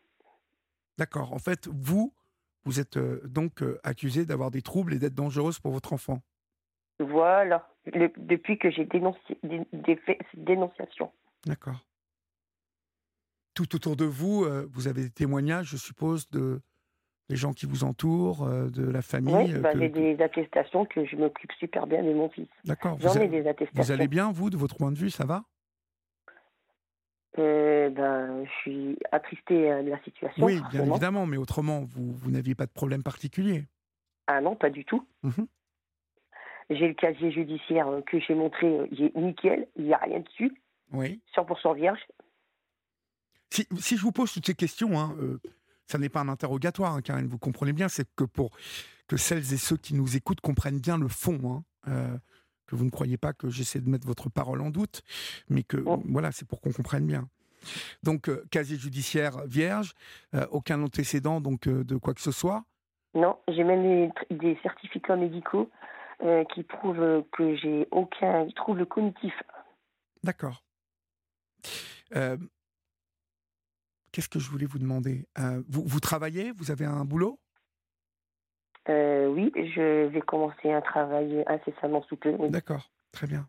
D'accord. 0.97 1.31
En 1.33 1.37
fait, 1.39 1.67
vous, 1.67 2.13
vous 2.65 2.79
êtes 2.79 2.97
euh, 2.97 3.21
donc 3.25 3.61
euh, 3.61 3.79
accusé 3.83 4.25
d'avoir 4.25 4.49
des 4.49 4.63
troubles 4.63 4.93
et 4.95 4.99
d'être 4.99 5.13
dangereuse 5.13 5.59
pour 5.59 5.71
votre 5.71 5.93
enfant. 5.93 6.21
Voilà, 6.99 7.67
Le- 7.85 8.11
depuis 8.17 8.57
que 8.57 8.69
j'ai 8.69 8.85
dénoncé 8.85 9.37
des, 9.43 9.61
des 9.71 9.99
cette 10.05 10.19
dénonciation. 10.35 11.11
D'accord. 11.45 11.85
Tout 13.53 13.75
autour 13.75 13.95
de 13.95 14.05
vous, 14.05 14.43
euh, 14.43 14.67
vous 14.71 14.87
avez 14.87 15.03
des 15.03 15.09
témoignages, 15.09 15.67
je 15.67 15.77
suppose, 15.77 16.29
de, 16.29 16.61
Les 17.29 17.35
gens 17.35 17.53
qui 17.53 17.65
vous 17.67 17.83
entourent, 17.83 18.43
euh, 18.43 18.69
de 18.69 18.83
la 18.89 19.01
famille 19.01 19.53
Oui, 19.53 19.59
bah, 19.61 19.71
que- 19.73 19.79
j'ai 19.79 19.89
des 19.89 20.21
attestations 20.21 20.85
que 20.85 21.05
je 21.05 21.15
m'occupe 21.15 21.51
super 21.53 21.85
bien 21.87 22.01
de 22.03 22.11
mon 22.13 22.27
fils. 22.29 22.47
D'accord. 22.65 22.97
J'en 22.99 23.11
Vous, 23.13 23.19
ai 23.21 23.27
des 23.27 23.41
vous 23.41 23.47
attestations. 23.49 23.93
allez 23.93 24.07
bien, 24.07 24.31
vous, 24.31 24.49
de 24.49 24.57
votre 24.57 24.75
point 24.75 24.91
de 24.91 24.97
vue, 24.97 25.09
ça 25.11 25.25
va? 25.25 25.43
Euh, 27.37 27.89
ben, 27.91 28.43
je 28.45 28.49
suis 28.61 28.97
attristée 29.11 29.71
euh, 29.71 29.83
de 29.83 29.89
la 29.89 30.01
situation. 30.03 30.43
Oui, 30.45 30.59
bien 30.71 30.85
évidemment, 30.85 31.25
mais 31.27 31.37
autrement, 31.37 31.81
vous, 31.81 32.11
vous 32.11 32.31
n'aviez 32.31 32.55
pas 32.55 32.65
de 32.65 32.71
problème 32.71 33.03
particulier. 33.03 33.65
Ah 34.27 34.41
non, 34.41 34.55
pas 34.55 34.69
du 34.69 34.83
tout. 34.85 35.05
Mhm. 35.23 35.47
J'ai 36.69 36.87
le 36.87 36.93
casier 36.93 37.31
judiciaire 37.31 37.87
euh, 37.87 38.01
que 38.01 38.19
j'ai 38.19 38.35
montré, 38.35 38.67
euh, 38.67 38.87
il 38.91 39.05
est 39.05 39.15
nickel, 39.15 39.67
il 39.75 39.85
n'y 39.85 39.93
a 39.93 39.97
rien 39.97 40.19
dessus, 40.19 40.51
Oui. 40.93 41.19
100% 41.35 41.75
vierge. 41.75 41.99
Si, 43.49 43.67
si 43.79 43.97
je 43.97 44.01
vous 44.01 44.11
pose 44.11 44.31
toutes 44.31 44.45
ces 44.45 44.53
questions, 44.53 44.99
hein, 44.99 45.15
euh, 45.19 45.39
ça 45.87 45.97
n'est 45.97 46.09
pas 46.09 46.19
un 46.21 46.29
interrogatoire, 46.29 46.93
hein, 46.93 47.01
Karine, 47.01 47.25
vous 47.27 47.39
comprenez 47.39 47.73
bien, 47.73 47.87
c'est 47.89 48.07
que 48.15 48.23
pour 48.23 48.51
que 49.07 49.17
celles 49.17 49.53
et 49.53 49.57
ceux 49.57 49.77
qui 49.77 49.95
nous 49.95 50.15
écoutent 50.15 50.41
comprennent 50.41 50.79
bien 50.79 50.97
le 50.99 51.07
fond, 51.07 51.39
hein, 51.87 51.91
euh, 51.91 52.17
que 52.67 52.75
vous 52.75 52.85
ne 52.85 52.91
croyez 52.91 53.17
pas 53.17 53.33
que 53.33 53.49
j'essaie 53.49 53.79
de 53.79 53.89
mettre 53.89 54.05
votre 54.05 54.29
parole 54.29 54.61
en 54.61 54.69
doute, 54.69 55.01
mais 55.49 55.63
que 55.63 55.77
Oh. 55.87 55.99
voilà, 56.05 56.31
c'est 56.31 56.47
pour 56.47 56.61
qu'on 56.61 56.71
comprenne 56.71 57.07
bien. 57.07 57.27
Donc, 58.03 58.29
euh, 58.29 58.45
casier 58.51 58.77
judiciaire 58.77 59.43
vierge, 59.47 59.93
aucun 60.51 60.81
antécédent 60.83 61.41
donc 61.41 61.67
de 61.67 61.97
quoi 61.97 62.13
que 62.13 62.21
ce 62.21 62.31
soit? 62.31 62.63
Non, 63.15 63.39
j'ai 63.47 63.63
même 63.63 64.11
des, 64.29 64.35
des 64.35 64.59
certificats 64.61 65.15
médicaux 65.15 65.67
euh, 66.21 66.43
qui 66.53 66.63
prouvent 66.63 67.01
euh, 67.01 67.21
que 67.31 67.55
j'ai 67.55 67.87
aucun 67.91 68.47
trouble 68.55 68.85
cognitif. 68.85 69.33
D'accord. 70.23 70.63
Euh, 72.15 72.37
Qu'est-ce 74.11 74.27
que 74.27 74.39
je 74.39 74.49
voulais 74.49 74.65
vous 74.65 74.79
demander? 74.79 75.27
Euh, 75.37 75.61
vous, 75.69 75.83
vous 75.85 75.99
travaillez? 75.99 76.51
Vous 76.51 76.71
avez 76.71 76.85
un 76.85 77.05
boulot? 77.05 77.39
Oui, 78.87 79.51
je 79.55 80.07
vais 80.07 80.21
commencer 80.21 80.71
un 80.71 80.81
travail 80.81 81.43
incessamment 81.45 82.01
sous 82.03 82.15
peu. 82.15 82.35
oui. 82.39 82.49
D'accord, 82.49 82.91
très 83.11 83.27
bien. 83.27 83.47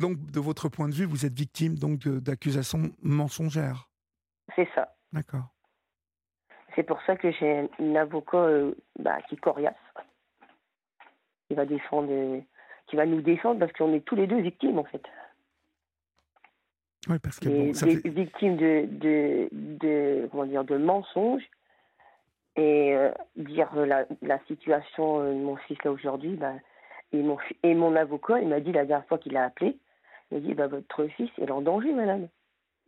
Donc, 0.00 0.18
de 0.32 0.40
votre 0.40 0.68
point 0.68 0.88
de 0.88 0.94
vue, 0.94 1.04
vous 1.04 1.24
êtes 1.24 1.32
victime 1.32 1.78
donc 1.78 2.08
d'accusations 2.08 2.90
mensongères. 3.00 3.88
C'est 4.56 4.68
ça. 4.74 4.96
D'accord. 5.12 5.54
C'est 6.74 6.82
pour 6.82 7.00
ça 7.02 7.16
que 7.16 7.30
j'ai 7.30 7.68
un, 7.78 7.94
avocat 7.94 8.48
bah, 8.98 9.22
qui 9.28 9.36
est 9.36 9.38
coriace, 9.38 9.74
qui 11.48 11.54
va 11.54 11.64
défendre, 11.64 12.42
qui 12.86 12.96
va 12.96 13.06
nous 13.06 13.20
défendre 13.20 13.60
parce 13.60 13.72
qu'on 13.72 13.94
est 13.94 14.04
tous 14.04 14.16
les 14.16 14.26
deux 14.26 14.40
victimes 14.40 14.78
en 14.78 14.84
fait. 14.84 15.02
Oui, 17.08 17.18
parce 17.22 17.40
que 17.40 17.48
bon, 17.48 17.74
ça 17.74 17.86
des 17.86 17.96
fait... 17.96 18.08
victimes 18.08 18.56
de, 18.56 18.86
de, 18.86 19.48
de, 19.52 20.28
comment 20.30 20.44
dire, 20.44 20.64
de 20.64 20.76
mensonges. 20.76 21.48
Et 22.56 22.92
euh, 22.92 23.12
dire 23.36 23.72
la, 23.76 24.04
la 24.20 24.40
situation 24.48 25.20
euh, 25.20 25.32
de 25.32 25.38
mon 25.38 25.54
fils 25.54 25.78
là 25.84 25.92
aujourd'hui, 25.92 26.34
bah, 26.34 26.54
et, 27.12 27.22
mon, 27.22 27.38
et 27.62 27.72
mon 27.72 27.94
avocat, 27.94 28.40
il 28.40 28.48
m'a 28.48 28.58
dit 28.58 28.72
la 28.72 28.84
dernière 28.84 29.06
fois 29.06 29.18
qu'il 29.18 29.36
a 29.36 29.44
appelé, 29.44 29.78
il 30.30 30.34
m'a 30.34 30.40
dit 30.40 30.54
bah, 30.54 30.66
votre 30.66 31.06
fils 31.06 31.30
est 31.38 31.50
en 31.52 31.62
danger, 31.62 31.92
madame. 31.92 32.26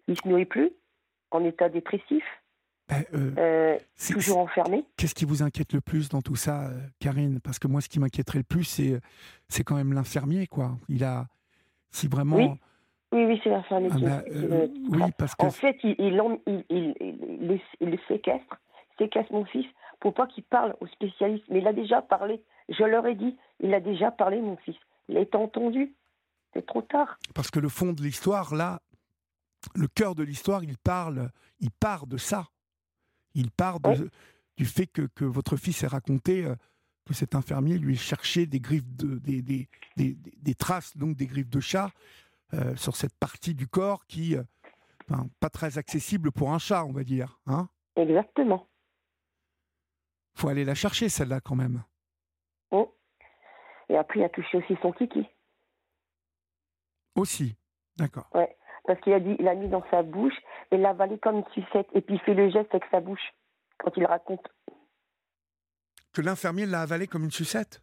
Il 0.08 0.18
se 0.18 0.26
nourrit 0.26 0.44
plus, 0.44 0.72
en 1.30 1.44
état 1.44 1.68
dépressif, 1.68 2.24
Ben, 2.90 3.04
euh, 3.14 3.30
euh, 3.38 3.78
toujours 4.12 4.38
enfermé. 4.38 4.84
Qu'est-ce 4.96 5.14
qui 5.14 5.24
vous 5.24 5.42
inquiète 5.42 5.72
le 5.72 5.80
plus 5.80 6.08
dans 6.08 6.20
tout 6.22 6.34
ça, 6.36 6.68
euh, 6.70 6.80
Karine? 6.98 7.38
Parce 7.40 7.58
que 7.58 7.68
moi, 7.68 7.80
ce 7.80 7.88
qui 7.88 8.00
m'inquiéterait 8.00 8.38
le 8.38 8.44
plus, 8.44 8.64
c'est 8.64 9.00
c'est 9.48 9.62
quand 9.64 9.76
même 9.76 9.92
l'infirmier, 9.92 10.46
quoi. 10.48 10.76
Il 10.88 11.04
a, 11.04 11.26
si 11.90 12.08
vraiment, 12.08 12.36
Oui, 12.36 12.48
Oui, 13.12 13.24
oui, 13.26 13.40
c'est 13.44 13.50
l'infirmier 13.50 13.88
Ah 13.92 13.96
qui, 13.96 14.04
bah, 14.04 14.22
qui 14.22 14.30
euh, 14.36 14.66
me- 14.68 14.96
oui, 15.04 15.10
parce 15.16 15.34
que 15.36 15.46
En 15.46 15.50
fait, 15.50 15.76
il, 15.84 15.94
il, 15.98 16.20
il, 16.46 16.64
il- 16.68 16.94
il 17.00 17.46
le, 17.48 17.58
il 17.80 17.90
le 17.90 17.98
séquestre, 18.08 18.56
séquestre 18.98 19.32
mon 19.32 19.44
fils 19.44 19.66
pour 20.00 20.14
pas 20.14 20.26
qu'il 20.26 20.44
parle 20.44 20.74
aux 20.80 20.86
spécialistes. 20.88 21.44
Mais 21.48 21.58
il 21.60 21.66
a 21.68 21.72
déjà 21.72 22.02
parlé, 22.02 22.42
je 22.68 22.82
leur 22.84 23.06
ai 23.06 23.14
dit, 23.14 23.36
il 23.60 23.72
a 23.74 23.80
déjà 23.80 24.10
parlé, 24.10 24.40
mon 24.40 24.56
fils. 24.58 24.76
Il 25.08 25.16
a 25.16 25.20
été 25.20 25.36
entendu. 25.36 25.94
C'est 26.54 26.66
trop 26.66 26.82
tard. 26.82 27.18
parce 27.34 27.50
que 27.52 27.60
le 27.60 27.68
fond 27.68 27.92
de 27.92 28.02
l'histoire, 28.02 28.52
là, 28.54 28.80
le 29.76 29.86
cœur 29.86 30.14
de 30.16 30.24
l'histoire, 30.24 30.64
il 30.64 30.76
parle, 30.78 31.30
il 31.60 31.70
part 31.70 32.06
de 32.08 32.16
ça. 32.16 32.46
Il 33.34 33.50
part 33.50 33.80
de, 33.80 33.88
Oui. 33.90 34.10
du 34.56 34.64
fait 34.66 34.86
que, 34.86 35.02
que 35.14 35.24
votre 35.24 35.56
fils 35.56 35.82
ait 35.82 35.86
raconté 35.86 36.44
euh, 36.44 36.54
que 37.06 37.14
cet 37.14 37.34
infirmier 37.34 37.78
lui 37.78 37.96
cherchait 37.96 38.46
des 38.46 38.60
griffes 38.60 38.86
de, 38.96 39.18
des, 39.18 39.42
des, 39.42 39.68
des, 39.96 40.14
des- 40.14 40.36
des 40.36 40.54
traces 40.54 40.96
donc 40.96 41.16
des 41.16 41.26
griffes 41.26 41.48
de 41.50 41.60
chat 41.60 41.90
euh, 42.54 42.74
sur 42.76 42.96
cette 42.96 43.16
partie 43.18 43.54
du 43.54 43.66
corps 43.68 44.06
qui, 44.06 44.36
euh, 44.36 44.42
ben, 45.08 45.28
pas 45.40 45.50
très 45.50 45.78
accessible 45.78 46.30
pour 46.32 46.52
un 46.52 46.58
chat, 46.58 46.84
on 46.84 46.92
va 46.92 47.04
dire. 47.04 47.40
Hein 47.46 47.68
Exactement. 47.96 48.68
faut 50.36 50.48
aller 50.48 50.64
la 50.64 50.74
chercher 50.74 51.08
celle-là 51.08 51.40
quand 51.40 51.56
même. 51.56 51.82
Oh. 52.70 52.96
Et 53.88 53.96
après, 53.96 54.20
il 54.20 54.24
a 54.24 54.28
touché 54.28 54.58
aussi 54.58 54.76
son 54.82 54.92
kiki. 54.92 55.26
Aussi, 57.16 57.56
d'accord. 57.96 58.30
Parce 58.86 59.00
qu'il 59.00 59.12
a 59.12 59.20
dit, 59.20 59.36
il 59.38 59.48
a 59.48 59.54
mis 59.54 59.68
dans 59.68 59.84
sa 59.90 60.02
bouche 60.02 60.36
et 60.70 60.76
l'a 60.76 60.90
avalé 60.90 61.18
comme 61.18 61.36
une 61.38 61.48
sucette. 61.52 61.88
Et 61.94 62.00
puis 62.00 62.14
il 62.14 62.20
fait 62.20 62.34
le 62.34 62.50
geste 62.50 62.70
avec 62.70 62.84
sa 62.90 63.00
bouche 63.00 63.34
quand 63.78 63.96
il 63.96 64.06
raconte. 64.06 64.46
Que 66.12 66.22
l'infirmier 66.22 66.66
l'a 66.66 66.82
avalé 66.82 67.06
comme 67.06 67.24
une 67.24 67.30
sucette? 67.30 67.82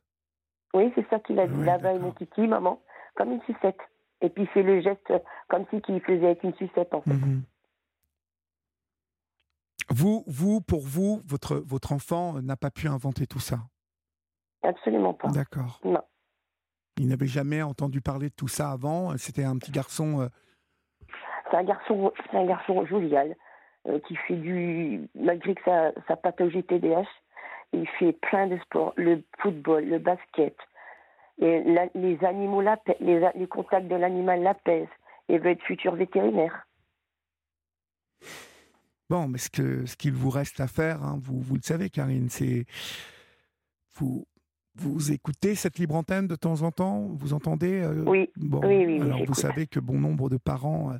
Oui, 0.73 0.91
c'est 0.95 1.07
ça 1.09 1.19
qu'il 1.19 1.39
a 1.39 1.47
dit. 1.47 1.53
Ouais, 1.53 1.63
il 1.63 1.69
avale 1.69 1.93
d'accord. 1.95 2.07
mon 2.07 2.11
kiki, 2.11 2.47
maman, 2.47 2.81
comme 3.15 3.31
une 3.31 3.41
sucette. 3.43 3.79
Et 4.21 4.29
puis 4.29 4.43
il 4.43 4.49
fait 4.49 4.63
le 4.63 4.81
geste 4.81 5.13
comme 5.47 5.65
si 5.69 5.81
qu'il 5.81 6.01
faisait 6.01 6.25
avec 6.25 6.43
une 6.43 6.53
sucette, 6.55 6.93
en 6.93 7.01
fait. 7.01 7.13
Mhm. 7.13 7.43
Vous, 9.89 10.23
vous, 10.27 10.59
pour 10.59 10.81
vous, 10.81 11.21
votre, 11.25 11.55
votre 11.55 11.93
enfant 11.93 12.41
n'a 12.41 12.57
pas 12.57 12.71
pu 12.71 12.87
inventer 12.87 13.25
tout 13.25 13.39
ça? 13.39 13.59
Absolument 14.63 15.13
pas. 15.13 15.29
D'accord. 15.29 15.79
Non. 15.85 16.01
Il 16.97 17.07
n'avait 17.07 17.27
jamais 17.27 17.61
entendu 17.61 18.01
parler 18.01 18.29
de 18.29 18.33
tout 18.33 18.49
ça 18.49 18.71
avant. 18.71 19.15
C'était 19.17 19.45
un 19.45 19.57
petit 19.57 19.71
garçon. 19.71 20.29
C'est 21.49 21.57
un 21.57 21.63
garçon, 21.63 22.11
c'est 22.29 22.37
un 22.37 22.45
garçon 22.45 22.85
jovial 22.85 23.35
euh, 23.87 23.99
qui 24.07 24.15
fait 24.15 24.35
du, 24.35 25.07
malgré 25.15 25.55
que 25.55 25.61
sa, 25.63 26.15
pathologie 26.15 26.63
TDAH, 26.63 27.07
il 27.73 27.87
fait 27.99 28.13
plein 28.13 28.47
de 28.47 28.57
sports, 28.59 28.93
le 28.97 29.23
football, 29.39 29.85
le 29.85 29.99
basket. 29.99 30.55
Et 31.39 31.63
les 31.93 32.23
animaux 32.25 32.61
les, 32.61 33.47
contacts 33.47 33.87
de 33.87 33.95
l'animal 33.95 34.41
l'apaisent. 34.41 34.87
Il 35.29 35.39
veut 35.39 35.51
être 35.51 35.63
futur 35.63 35.95
vétérinaire. 35.95 36.65
Bon, 39.09 39.27
mais 39.27 39.37
ce 39.37 39.49
que 39.49 39.85
ce 39.85 39.95
qu'il 39.95 40.13
vous 40.13 40.31
reste 40.31 40.59
à 40.59 40.67
faire, 40.67 41.03
hein, 41.03 41.19
vous, 41.21 41.39
vous 41.39 41.55
le 41.55 41.61
savez, 41.61 41.89
Karine, 41.89 42.29
c'est 42.29 42.65
vous 43.95 44.25
vous 44.79 45.11
écoutez 45.11 45.55
cette 45.55 45.79
libre 45.79 45.95
antenne 45.95 46.27
de 46.27 46.35
temps 46.35 46.61
en 46.61 46.71
temps? 46.71 47.07
Vous 47.19 47.33
entendez 47.33 47.81
euh, 47.81 48.03
Oui, 48.05 48.29
Bon, 48.37 48.59
oui, 48.63 48.85
oui, 48.85 48.99
oui, 48.99 49.01
alors 49.01 49.25
vous 49.25 49.33
savez 49.33 49.67
que 49.67 49.79
bon 49.79 49.99
nombre 49.99 50.29
de 50.29 50.37
parents 50.37 50.91
euh, 50.91 50.97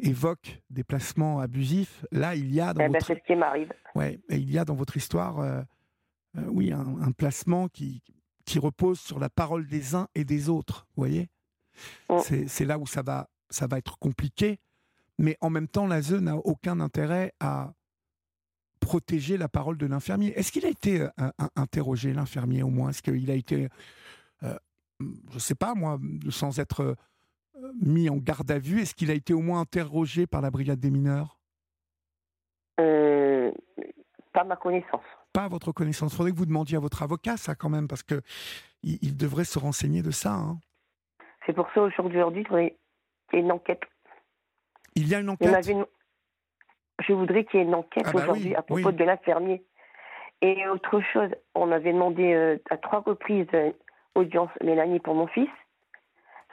évoquent 0.00 0.60
des 0.70 0.84
placements 0.84 1.40
abusifs. 1.40 2.04
Là, 2.12 2.34
il 2.34 2.52
y 2.52 2.60
a 2.60 2.74
dans 2.74 2.80
Eh 2.80 2.88
ben, 2.88 2.92
votre 2.94 3.06
c'est 3.06 3.14
ce 3.20 3.26
qui 3.26 3.36
m'arrive. 3.36 3.72
Ouais, 3.94 4.18
et 4.28 4.36
il 4.36 4.50
y 4.50 4.58
a 4.58 4.64
dans 4.64 4.74
votre 4.74 4.96
histoire, 4.96 5.40
euh, 5.40 5.62
oui, 6.48 6.72
un, 6.72 7.00
un 7.00 7.12
placement 7.12 7.68
qui, 7.68 8.02
qui 8.44 8.58
repose 8.58 9.00
sur 9.00 9.18
la 9.18 9.28
parole 9.30 9.66
des 9.66 9.94
uns 9.94 10.08
et 10.14 10.24
des 10.24 10.48
autres. 10.48 10.86
Vous 10.96 11.02
voyez? 11.02 11.28
Mm. 12.10 12.46
C'est 12.46 12.64
là 12.64 12.78
où 12.78 12.86
ça 12.86 13.02
va, 13.02 13.28
ça 13.50 13.66
va 13.66 13.78
être 13.78 13.98
compliqué, 13.98 14.58
mais 15.18 15.36
en 15.40 15.50
même 15.50 15.68
temps, 15.68 15.86
l'ASE 15.86 16.12
n'a 16.14 16.36
aucun 16.36 16.80
intérêt 16.80 17.32
à 17.40 17.72
protéger 18.84 19.36
la 19.38 19.48
parole 19.48 19.78
de 19.78 19.86
l'infirmier. 19.86 20.32
Est-ce 20.38 20.52
qu'il 20.52 20.66
a 20.66 20.68
été 20.68 21.00
euh, 21.00 21.08
interrogé, 21.56 22.12
l'infirmier, 22.12 22.62
au 22.62 22.68
moins? 22.68 22.90
Est-ce 22.90 23.02
qu'il 23.02 23.30
a 23.30 23.34
été, 23.34 23.68
euh, 24.42 24.56
je 25.00 25.34
ne 25.34 25.38
sais 25.38 25.54
pas 25.54 25.74
moi, 25.74 25.98
sans 26.30 26.58
être 26.60 26.80
euh, 26.82 26.94
mis 27.80 28.10
en 28.10 28.16
garde 28.18 28.50
à 28.50 28.58
vue, 28.58 28.80
est-ce 28.80 28.94
qu'il 28.94 29.10
a 29.10 29.14
été 29.14 29.32
au 29.32 29.40
moins 29.40 29.60
interrogé 29.60 30.26
par 30.26 30.40
la 30.42 30.50
brigade 30.50 30.78
des 30.80 30.90
mineurs? 30.90 31.38
Pas 32.76 34.42
ma 34.44 34.56
connaissance. 34.56 35.04
pas 35.32 35.44
à 35.44 35.48
votre 35.48 35.70
connaissance. 35.72 36.12
Il 36.12 36.16
faudrait 36.16 36.32
que 36.32 36.36
vous 36.36 36.46
demandiez 36.46 36.76
à 36.76 36.80
votre 36.80 37.02
avocat 37.02 37.36
ça 37.36 37.54
quand 37.54 37.68
même, 37.68 37.86
parce 37.88 38.02
que 38.02 38.20
il, 38.82 38.98
il 39.00 39.16
devrait 39.16 39.44
se 39.44 39.58
renseigner 39.58 40.02
de 40.02 40.10
ça. 40.10 40.34
hein. 40.34 40.58
C'est 41.46 41.52
pour 41.54 41.68
ça 41.74 41.82
aujourd'hui, 41.82 42.40
il 42.40 42.46
faudrait 42.46 42.76
qu'il 43.30 43.38
y 43.38 43.42
ait 43.42 43.44
une 43.44 43.52
enquête. 43.52 43.80
Il 44.96 45.08
y 45.08 45.14
a 45.14 45.20
une 45.20 45.26
Il 45.26 45.46
y 45.46 45.48
en 45.48 45.52
enquête? 45.52 45.54
avait 45.54 45.72
une- 45.72 45.86
Je 47.00 47.12
voudrais 47.12 47.44
qu'il 47.44 47.60
y 47.60 47.62
ait 47.62 47.66
une 47.66 47.74
enquête 47.74 48.04
Ah 48.06 48.12
bah 48.12 48.22
aujourd'hui 48.22 48.50
oui, 48.50 48.54
à 48.54 48.62
propos 48.62 48.88
oui. 48.88 48.94
de 48.94 49.04
l'infirmier. 49.04 49.64
Et 50.42 50.66
autre 50.68 51.00
chose, 51.12 51.30
on 51.54 51.72
avait 51.72 51.92
demandé 51.92 52.34
euh, 52.34 52.58
à 52.70 52.76
trois 52.76 53.00
reprises 53.00 53.46
euh, 53.54 53.72
audience 54.14 54.50
Mélanie 54.62 55.00
pour 55.00 55.14
mon 55.14 55.26
fils. 55.26 55.48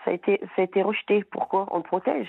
Ça 0.06 0.12
a 0.12 0.14
été, 0.14 0.40
ça 0.56 0.62
a 0.62 0.64
été 0.64 0.82
rejeté. 0.82 1.24
Pourquoi? 1.26 1.68
On 1.72 1.78
le 1.78 1.84
protège? 1.84 2.28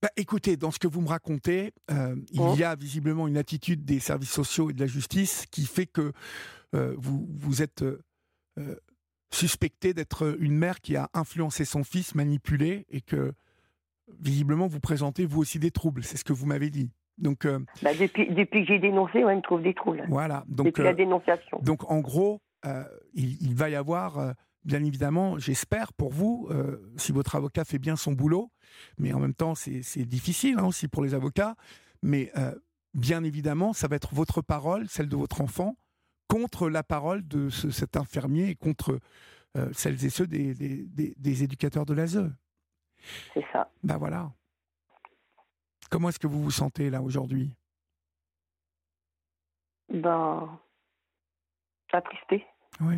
Bah, 0.00 0.10
écoutez, 0.16 0.56
dans 0.56 0.70
ce 0.70 0.78
que 0.78 0.86
vous 0.86 1.00
me 1.00 1.08
racontez, 1.08 1.72
euh, 1.90 2.14
il 2.30 2.54
y 2.56 2.62
a 2.62 2.76
visiblement 2.76 3.26
une 3.26 3.36
attitude 3.36 3.84
des 3.84 3.98
services 3.98 4.30
sociaux 4.30 4.70
et 4.70 4.72
de 4.72 4.80
la 4.80 4.86
justice 4.86 5.46
qui 5.46 5.64
fait 5.64 5.86
que 5.86 6.12
euh, 6.74 6.94
vous, 6.98 7.26
vous 7.38 7.62
êtes 7.62 7.84
suspecté 9.30 9.94
d'être 9.94 10.36
une 10.40 10.56
mère 10.56 10.80
qui 10.80 10.96
a 10.96 11.08
influencé 11.14 11.64
son 11.64 11.84
fils, 11.84 12.14
manipulé, 12.14 12.86
et 12.90 13.00
que 13.00 13.32
visiblement 14.20 14.66
vous 14.66 14.80
présentez 14.80 15.26
vous 15.26 15.40
aussi 15.40 15.58
des 15.58 15.70
troubles. 15.70 16.02
C'est 16.02 16.16
ce 16.16 16.24
que 16.24 16.32
vous 16.32 16.46
m'avez 16.46 16.70
dit. 16.70 16.90
Donc, 17.18 17.44
euh, 17.44 17.58
bah, 17.82 17.90
depuis, 17.98 18.32
depuis 18.32 18.62
que 18.62 18.68
j'ai 18.68 18.78
dénoncé, 18.78 19.24
on 19.24 19.34
me 19.34 19.42
trouve 19.42 19.62
des 19.62 19.74
trous. 19.74 19.96
Voilà. 20.08 20.44
Donc, 20.48 20.66
depuis 20.66 20.84
la 20.84 20.94
dénonciation. 20.94 21.58
Donc, 21.62 21.90
en 21.90 21.98
gros, 21.98 22.40
il, 23.14 23.42
il, 23.42 23.54
va 23.54 23.70
y 23.70 23.74
avoir, 23.74 24.34
bien 24.64 24.84
évidemment, 24.84 25.36
j'espère 25.38 25.92
pour 25.92 26.12
vous, 26.12 26.48
si 26.96 27.10
votre 27.10 27.34
avocat 27.34 27.64
fait 27.64 27.80
bien 27.80 27.96
son 27.96 28.12
boulot, 28.12 28.52
mais 28.98 29.12
en 29.12 29.18
même 29.18 29.34
temps, 29.34 29.56
c'est 29.56 30.04
difficile 30.04 30.56
hein, 30.58 30.66
aussi 30.66 30.86
pour 30.86 31.02
les 31.02 31.14
avocats, 31.14 31.56
mais 32.02 32.30
bien 32.94 33.24
évidemment, 33.24 33.72
ça 33.72 33.88
va 33.88 33.96
être 33.96 34.14
votre 34.14 34.42
parole, 34.42 34.88
celle 34.88 35.08
de 35.08 35.16
votre 35.16 35.40
enfant, 35.40 35.76
contre 36.28 36.68
la 36.68 36.82
parole 36.82 37.26
de 37.26 37.48
cet 37.48 37.96
infirmier 37.96 38.50
et 38.50 38.54
contre 38.54 39.00
euh, 39.56 39.70
celles 39.72 40.04
et 40.04 40.10
ceux 40.10 40.26
des, 40.26 40.54
des, 40.54 41.42
éducateurs 41.42 41.86
de 41.86 41.94
l'ASE. 41.94 42.30
C'est 43.34 43.44
ça. 43.52 43.70
Ben 43.82 43.96
voilà. 43.96 44.32
Comment 45.90 46.08
est-ce 46.10 46.18
que 46.18 46.26
vous 46.26 46.42
vous 46.42 46.50
sentez 46.50 46.90
là 46.90 47.00
aujourd'hui? 47.02 47.54
Ben, 49.88 50.58
attristé. 51.92 52.44
Oui. 52.80 52.96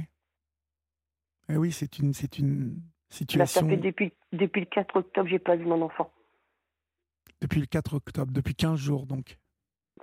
Eh 1.49 1.57
oui, 1.57 1.73
c'est 1.73 1.99
une, 1.99 2.12
c'est 2.12 2.38
une 2.38 2.80
situation. 3.09 3.61
ça 3.61 3.66
fait 3.66 3.76
depuis, 3.76 4.12
depuis 4.33 4.61
le 4.61 4.66
4 4.66 4.97
octobre, 4.97 5.28
j'ai 5.28 5.38
pas 5.38 5.57
vu 5.57 5.66
mon 5.66 5.83
enfant. 5.83 6.12
Depuis 7.40 7.61
le 7.61 7.66
4 7.66 7.95
octobre, 7.95 8.33
depuis 8.33 8.54
15 8.54 8.78
jours 8.78 9.07
donc. 9.07 9.38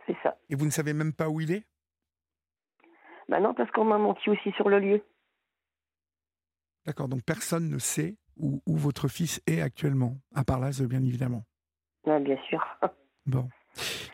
C'est 0.06 0.18
ça. 0.24 0.38
Et 0.50 0.56
vous 0.56 0.66
ne 0.66 0.72
savez 0.72 0.94
même 0.94 1.13
pas 1.13 1.30
où 1.30 1.42
il 1.42 1.51
est? 1.51 1.66
Ben 3.30 3.42
non, 3.42 3.54
parce 3.54 3.70
qu'on 3.72 3.84
m'a 3.84 3.98
menti 3.98 4.30
aussi 4.30 4.51
sur 4.54 4.70
le 4.70 4.80
lieu. 4.80 5.06
D'accord, 6.86 7.10
donc 7.10 7.24
personne 7.24 7.70
ne 7.70 7.77
sait 7.77 8.16
où, 8.39 8.62
votre 8.65 9.08
fils 9.08 9.41
est 9.48 9.62
actuellement, 9.62 10.17
à 10.34 10.44
part 10.44 10.60
là, 10.60 10.72
bien 10.88 11.03
évidemment. 11.03 11.44
Oui, 12.06 12.20
bien 12.22 12.38
sûr. 12.50 12.63
Bon. 13.25 13.50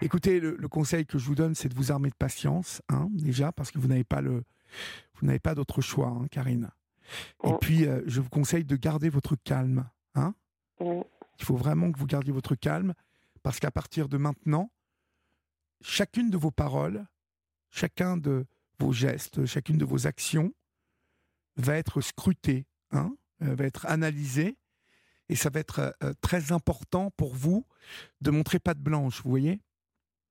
Écoutez, 0.02 0.40
le, 0.40 0.68
conseil 0.68 1.06
que 1.06 1.20
je 1.20 1.26
vous 1.26 1.36
donne, 1.36 1.54
c'est 1.54 1.70
de 1.70 1.76
vous 1.76 1.92
armer 1.92 2.10
de 2.10 2.16
patience, 2.16 2.82
hein, 2.90 3.10
déjà, 3.12 3.52
parce 3.52 3.70
que 3.70 3.78
vous 3.78 3.88
n'avez 3.88 4.04
pas 4.04 4.22
le, 4.22 4.44
vous 5.16 5.28
n'avez 5.28 5.38
pas 5.38 5.54
d'autre 5.54 5.82
choix, 5.82 6.08
hein, 6.08 6.26
Karine. 6.32 6.72
Et 7.44 7.54
puis, 7.62 7.86
euh, 7.86 8.02
je 8.08 8.22
vous 8.22 8.30
conseille 8.30 8.66
de 8.66 8.76
garder 8.76 9.10
votre 9.10 9.36
calme, 9.36 9.88
hein. 10.16 10.34
Il 10.80 11.46
faut 11.46 11.56
vraiment 11.56 11.92
que 11.92 12.00
vous 12.00 12.08
gardiez 12.08 12.34
votre 12.34 12.56
calme, 12.56 12.96
parce 13.44 13.60
qu'à 13.60 13.70
partir 13.70 14.10
de 14.10 14.18
maintenant, 14.18 14.72
chacune 15.82 16.30
de 16.30 16.38
vos 16.38 16.52
paroles, 16.52 17.06
chacun 17.70 18.18
de 18.18 18.46
vos 18.80 18.92
gestes, 18.92 19.46
chacune 19.46 19.78
de 19.78 19.86
vos 19.86 20.08
actions 20.08 20.54
va 21.56 21.78
être 21.78 22.02
scruté, 22.02 22.66
hein, 22.92 23.16
va 23.44 23.66
être 23.66 23.86
analysé, 23.86 24.58
et 25.30 25.36
ça 25.36 25.50
va 25.50 25.60
être 25.60 25.80
euh, 25.80 25.92
euh, 26.04 26.14
très 26.22 26.52
important 26.52 27.12
pour 27.12 27.34
vous 27.34 27.66
de 28.22 28.32
montrer 28.32 28.60
pas 28.60 28.74
de 28.74 28.82
blanche, 28.82 29.22
vous 29.24 29.30
voyez? 29.30 29.62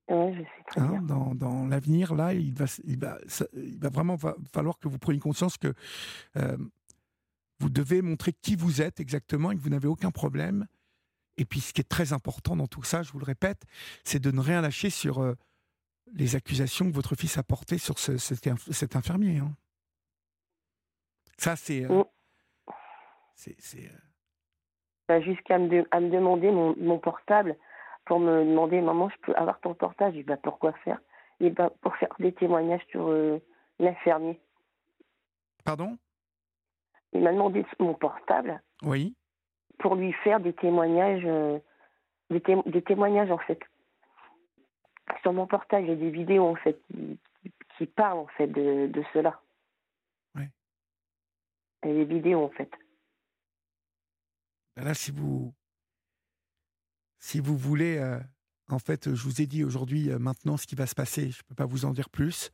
Oui, 0.09 0.35
je 0.35 0.41
sais 0.41 0.65
très 0.67 0.81
hein, 0.81 0.89
bien. 0.89 1.03
Dans, 1.03 1.35
dans 1.35 1.67
l'avenir, 1.67 2.15
là, 2.15 2.35
il 2.35 2.55
va, 2.55 2.67
il, 2.85 2.99
va, 2.99 3.19
il 3.55 3.79
va 3.79 3.89
vraiment 3.89 4.19
falloir 4.53 4.79
que 4.79 4.89
vous 4.89 4.99
preniez 4.99 5.21
conscience 5.21 5.57
que 5.57 5.75
vous 7.61 7.71
devez 7.71 8.03
montrer 8.03 8.33
qui 8.33 8.57
vous 8.57 8.83
êtes 8.83 8.99
exactement 8.99 9.53
et 9.53 9.57
que 9.57 9.61
vous 9.61 9.71
n'avez 9.71 9.87
aucun 9.87 10.11
problème. 10.11 10.67
Et 11.37 11.45
puis, 11.45 11.61
ce 11.61 11.73
qui 11.73 11.81
est 11.81 11.89
très 11.89 12.13
important 12.13 12.57
dans 12.57 12.67
tout 12.67 12.83
ça, 12.83 13.03
je 13.03 13.13
vous 13.13 13.21
le 13.21 13.25
répète, 13.25 13.63
c'est 14.05 14.19
de 14.19 14.31
ne 14.33 14.41
rien 14.41 14.61
lâcher 14.61 14.91
sur 14.91 15.35
les 16.15 16.37
accusations 16.37 16.89
que 16.91 16.95
votre 16.95 17.15
fils 17.15 17.39
a 17.39 17.43
portées 17.43 17.79
sur 17.79 17.99
ce, 17.99 18.19
cet, 18.19 18.97
infirmier. 18.97 19.39
Hein. 19.39 19.55
Ça, 21.39 21.57
c'est. 21.57 21.85
Euh, 21.85 22.01
mm. 22.01 22.05
C'est. 23.35 23.87
Euh, 23.87 23.99
bah, 25.09 25.21
jusqu'à 25.21 25.59
me, 25.59 25.87
à 25.91 26.01
me 26.01 26.11
demander 26.11 26.51
mon, 26.51 26.75
mon, 26.79 26.99
portable 26.99 27.57
pour 28.05 28.19
me 28.19 28.45
demander 28.45 28.81
Maman, 28.81 29.09
je 29.09 29.17
peux 29.23 29.35
avoir 29.35 29.61
ton 29.61 29.75
portable? 29.75 30.13
Je 30.13 30.19
dis 30.19 30.25
bah, 30.25 30.39
Pourquoi 30.43 30.73
faire? 30.85 31.01
Et 31.41 31.51
bah, 31.51 31.71
Pour 31.81 31.97
faire 31.97 32.15
des 32.19 32.33
témoignages 32.33 32.85
sur 32.91 33.09
euh, 33.09 33.39
l'infirmier. 33.79 34.41
Pardon? 35.65 35.99
Il 37.13 37.23
m'a 37.23 37.33
demandé 37.33 37.65
mon 37.79 37.95
portable. 37.95 38.63
Oui. 38.83 39.15
Pour 39.79 39.97
lui 39.97 40.13
faire 40.13 40.41
des 40.41 40.53
témoignages, 40.53 41.27
des, 42.31 42.41
des, 42.67 42.83
témoignages 42.83 43.31
en 43.31 43.39
fait. 43.39 43.61
Sur 45.21 45.33
mon 45.33 45.47
portable, 45.47 45.85
il 45.85 45.89
y 45.91 45.93
a 45.93 45.97
des 45.97 46.11
vidéos 46.11 46.47
en 46.47 46.55
fait 46.55 46.81
qui, 46.91 47.19
qui 47.77 47.87
parlent 47.87 48.19
en 48.19 48.29
fait 48.29 48.47
de, 48.47 48.87
de 48.87 49.05
cela 49.13 49.41
et 51.85 51.93
les 51.93 52.05
vidéos 52.05 52.45
en 52.45 52.49
fait. 52.51 52.71
Là, 54.77 54.95
si 54.95 55.11
vous, 55.11 55.55
si 57.19 57.41
vous 57.41 57.57
voulez, 57.57 57.99
euh, 57.99 58.19
en 58.69 58.79
fait, 58.79 59.15
je 59.15 59.23
vous 59.23 59.41
ai 59.41 59.47
dit 59.47 59.65
aujourd'hui, 59.65 60.11
euh, 60.11 60.19
maintenant, 60.19 60.57
ce 60.57 60.67
qui 60.67 60.75
va 60.75 60.87
se 60.87 60.95
passer. 60.95 61.31
Je 61.31 61.39
ne 61.39 61.43
peux 61.49 61.55
pas 61.55 61.67
vous 61.67 61.85
en 61.85 61.93
dire 61.93 62.11
plus. 62.11 62.51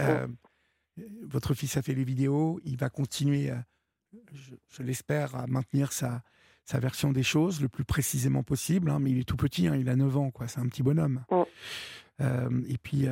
Euh, 0.00 0.26
votre 1.22 1.54
fils 1.54 1.76
a 1.76 1.82
fait 1.82 1.94
les 1.94 2.04
vidéos, 2.04 2.60
il 2.64 2.76
va 2.76 2.90
continuer, 2.90 3.52
je, 4.32 4.82
l'espère, 4.82 5.36
à 5.36 5.46
maintenir 5.46 5.92
sa, 5.92 6.22
sa 6.64 6.80
version 6.80 7.12
des 7.12 7.22
choses 7.22 7.60
le 7.60 7.68
plus 7.68 7.84
précisément 7.84 8.42
possible. 8.42 8.90
Hein, 8.90 8.98
mais 8.98 9.12
il 9.12 9.18
est 9.18 9.28
tout 9.28 9.36
petit, 9.36 9.68
hein, 9.68 9.76
il 9.76 9.88
a 9.88 9.94
9 9.96 10.16
ans, 10.16 10.30
quoi. 10.30 10.48
C'est 10.48 10.58
un 10.58 10.66
petit 10.66 10.82
bonhomme. 10.82 11.24
et 12.20 12.78
puis, 12.82 13.06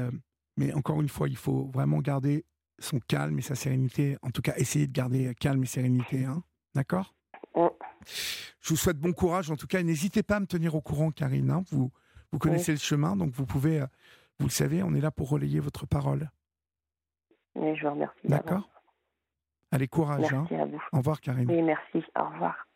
mais 0.57 0.73
encore 0.73 1.01
une 1.01 1.09
fois, 1.09 1.29
il 1.29 1.37
faut 1.37 1.71
vraiment 1.73 2.01
garder 2.01 2.45
son 2.81 2.99
calme 2.99 3.39
et 3.39 3.43
sa 3.43 3.55
sérénité. 3.55 4.17
En 4.23 4.31
tout 4.31 4.43
cas, 4.43 4.55
essayez 4.57 4.87
de 4.89 4.93
garder 4.93 5.33
calme 5.39 5.63
et 5.63 5.67
sérénité. 5.67 6.25
Hein 6.25 6.43
D'accord? 6.75 7.16
Je 8.61 8.71
vous 8.71 8.77
souhaite 8.77 8.99
bon 8.99 9.13
courage. 9.13 9.51
En 9.51 9.57
tout 9.57 9.67
cas, 9.67 9.83
n'hésitez 9.83 10.23
pas 10.23 10.37
à 10.37 10.41
me 10.41 10.47
tenir 10.47 10.75
au 10.75 10.81
courant, 10.81 11.11
Karine. 11.11 11.51
Hein. 11.51 11.65
vous, 11.71 11.91
vous 12.33 12.39
connaissez 12.39 12.73
le 12.73 12.79
chemin, 12.79 13.17
donc 13.17 13.31
vous 13.33 13.47
pouvez, 13.47 13.81
euh, 13.81 13.87
vous 14.39 14.47
le 14.47 14.53
savez, 14.53 14.83
on 14.83 14.95
est 14.95 15.01
là 15.01 15.11
pour 15.11 15.29
relayer 15.29 15.61
votre 15.61 15.87
parole. 15.87 16.31
Oui, 17.55 17.77
je 17.77 17.87
vous 17.87 17.93
remercie. 17.93 18.19
D'accord? 18.25 18.69
Allez, 19.73 19.89
courage. 19.89 20.33
Merci 20.33 20.55
hein. 20.55 20.61
à 20.61 20.67
vous. 20.67 20.83
Au 20.93 20.99
revoir, 20.99 21.21
Karine. 21.21 21.51
Oui, 21.51 21.63
merci. 21.63 22.05
Au 22.19 22.29
revoir. 22.29 22.67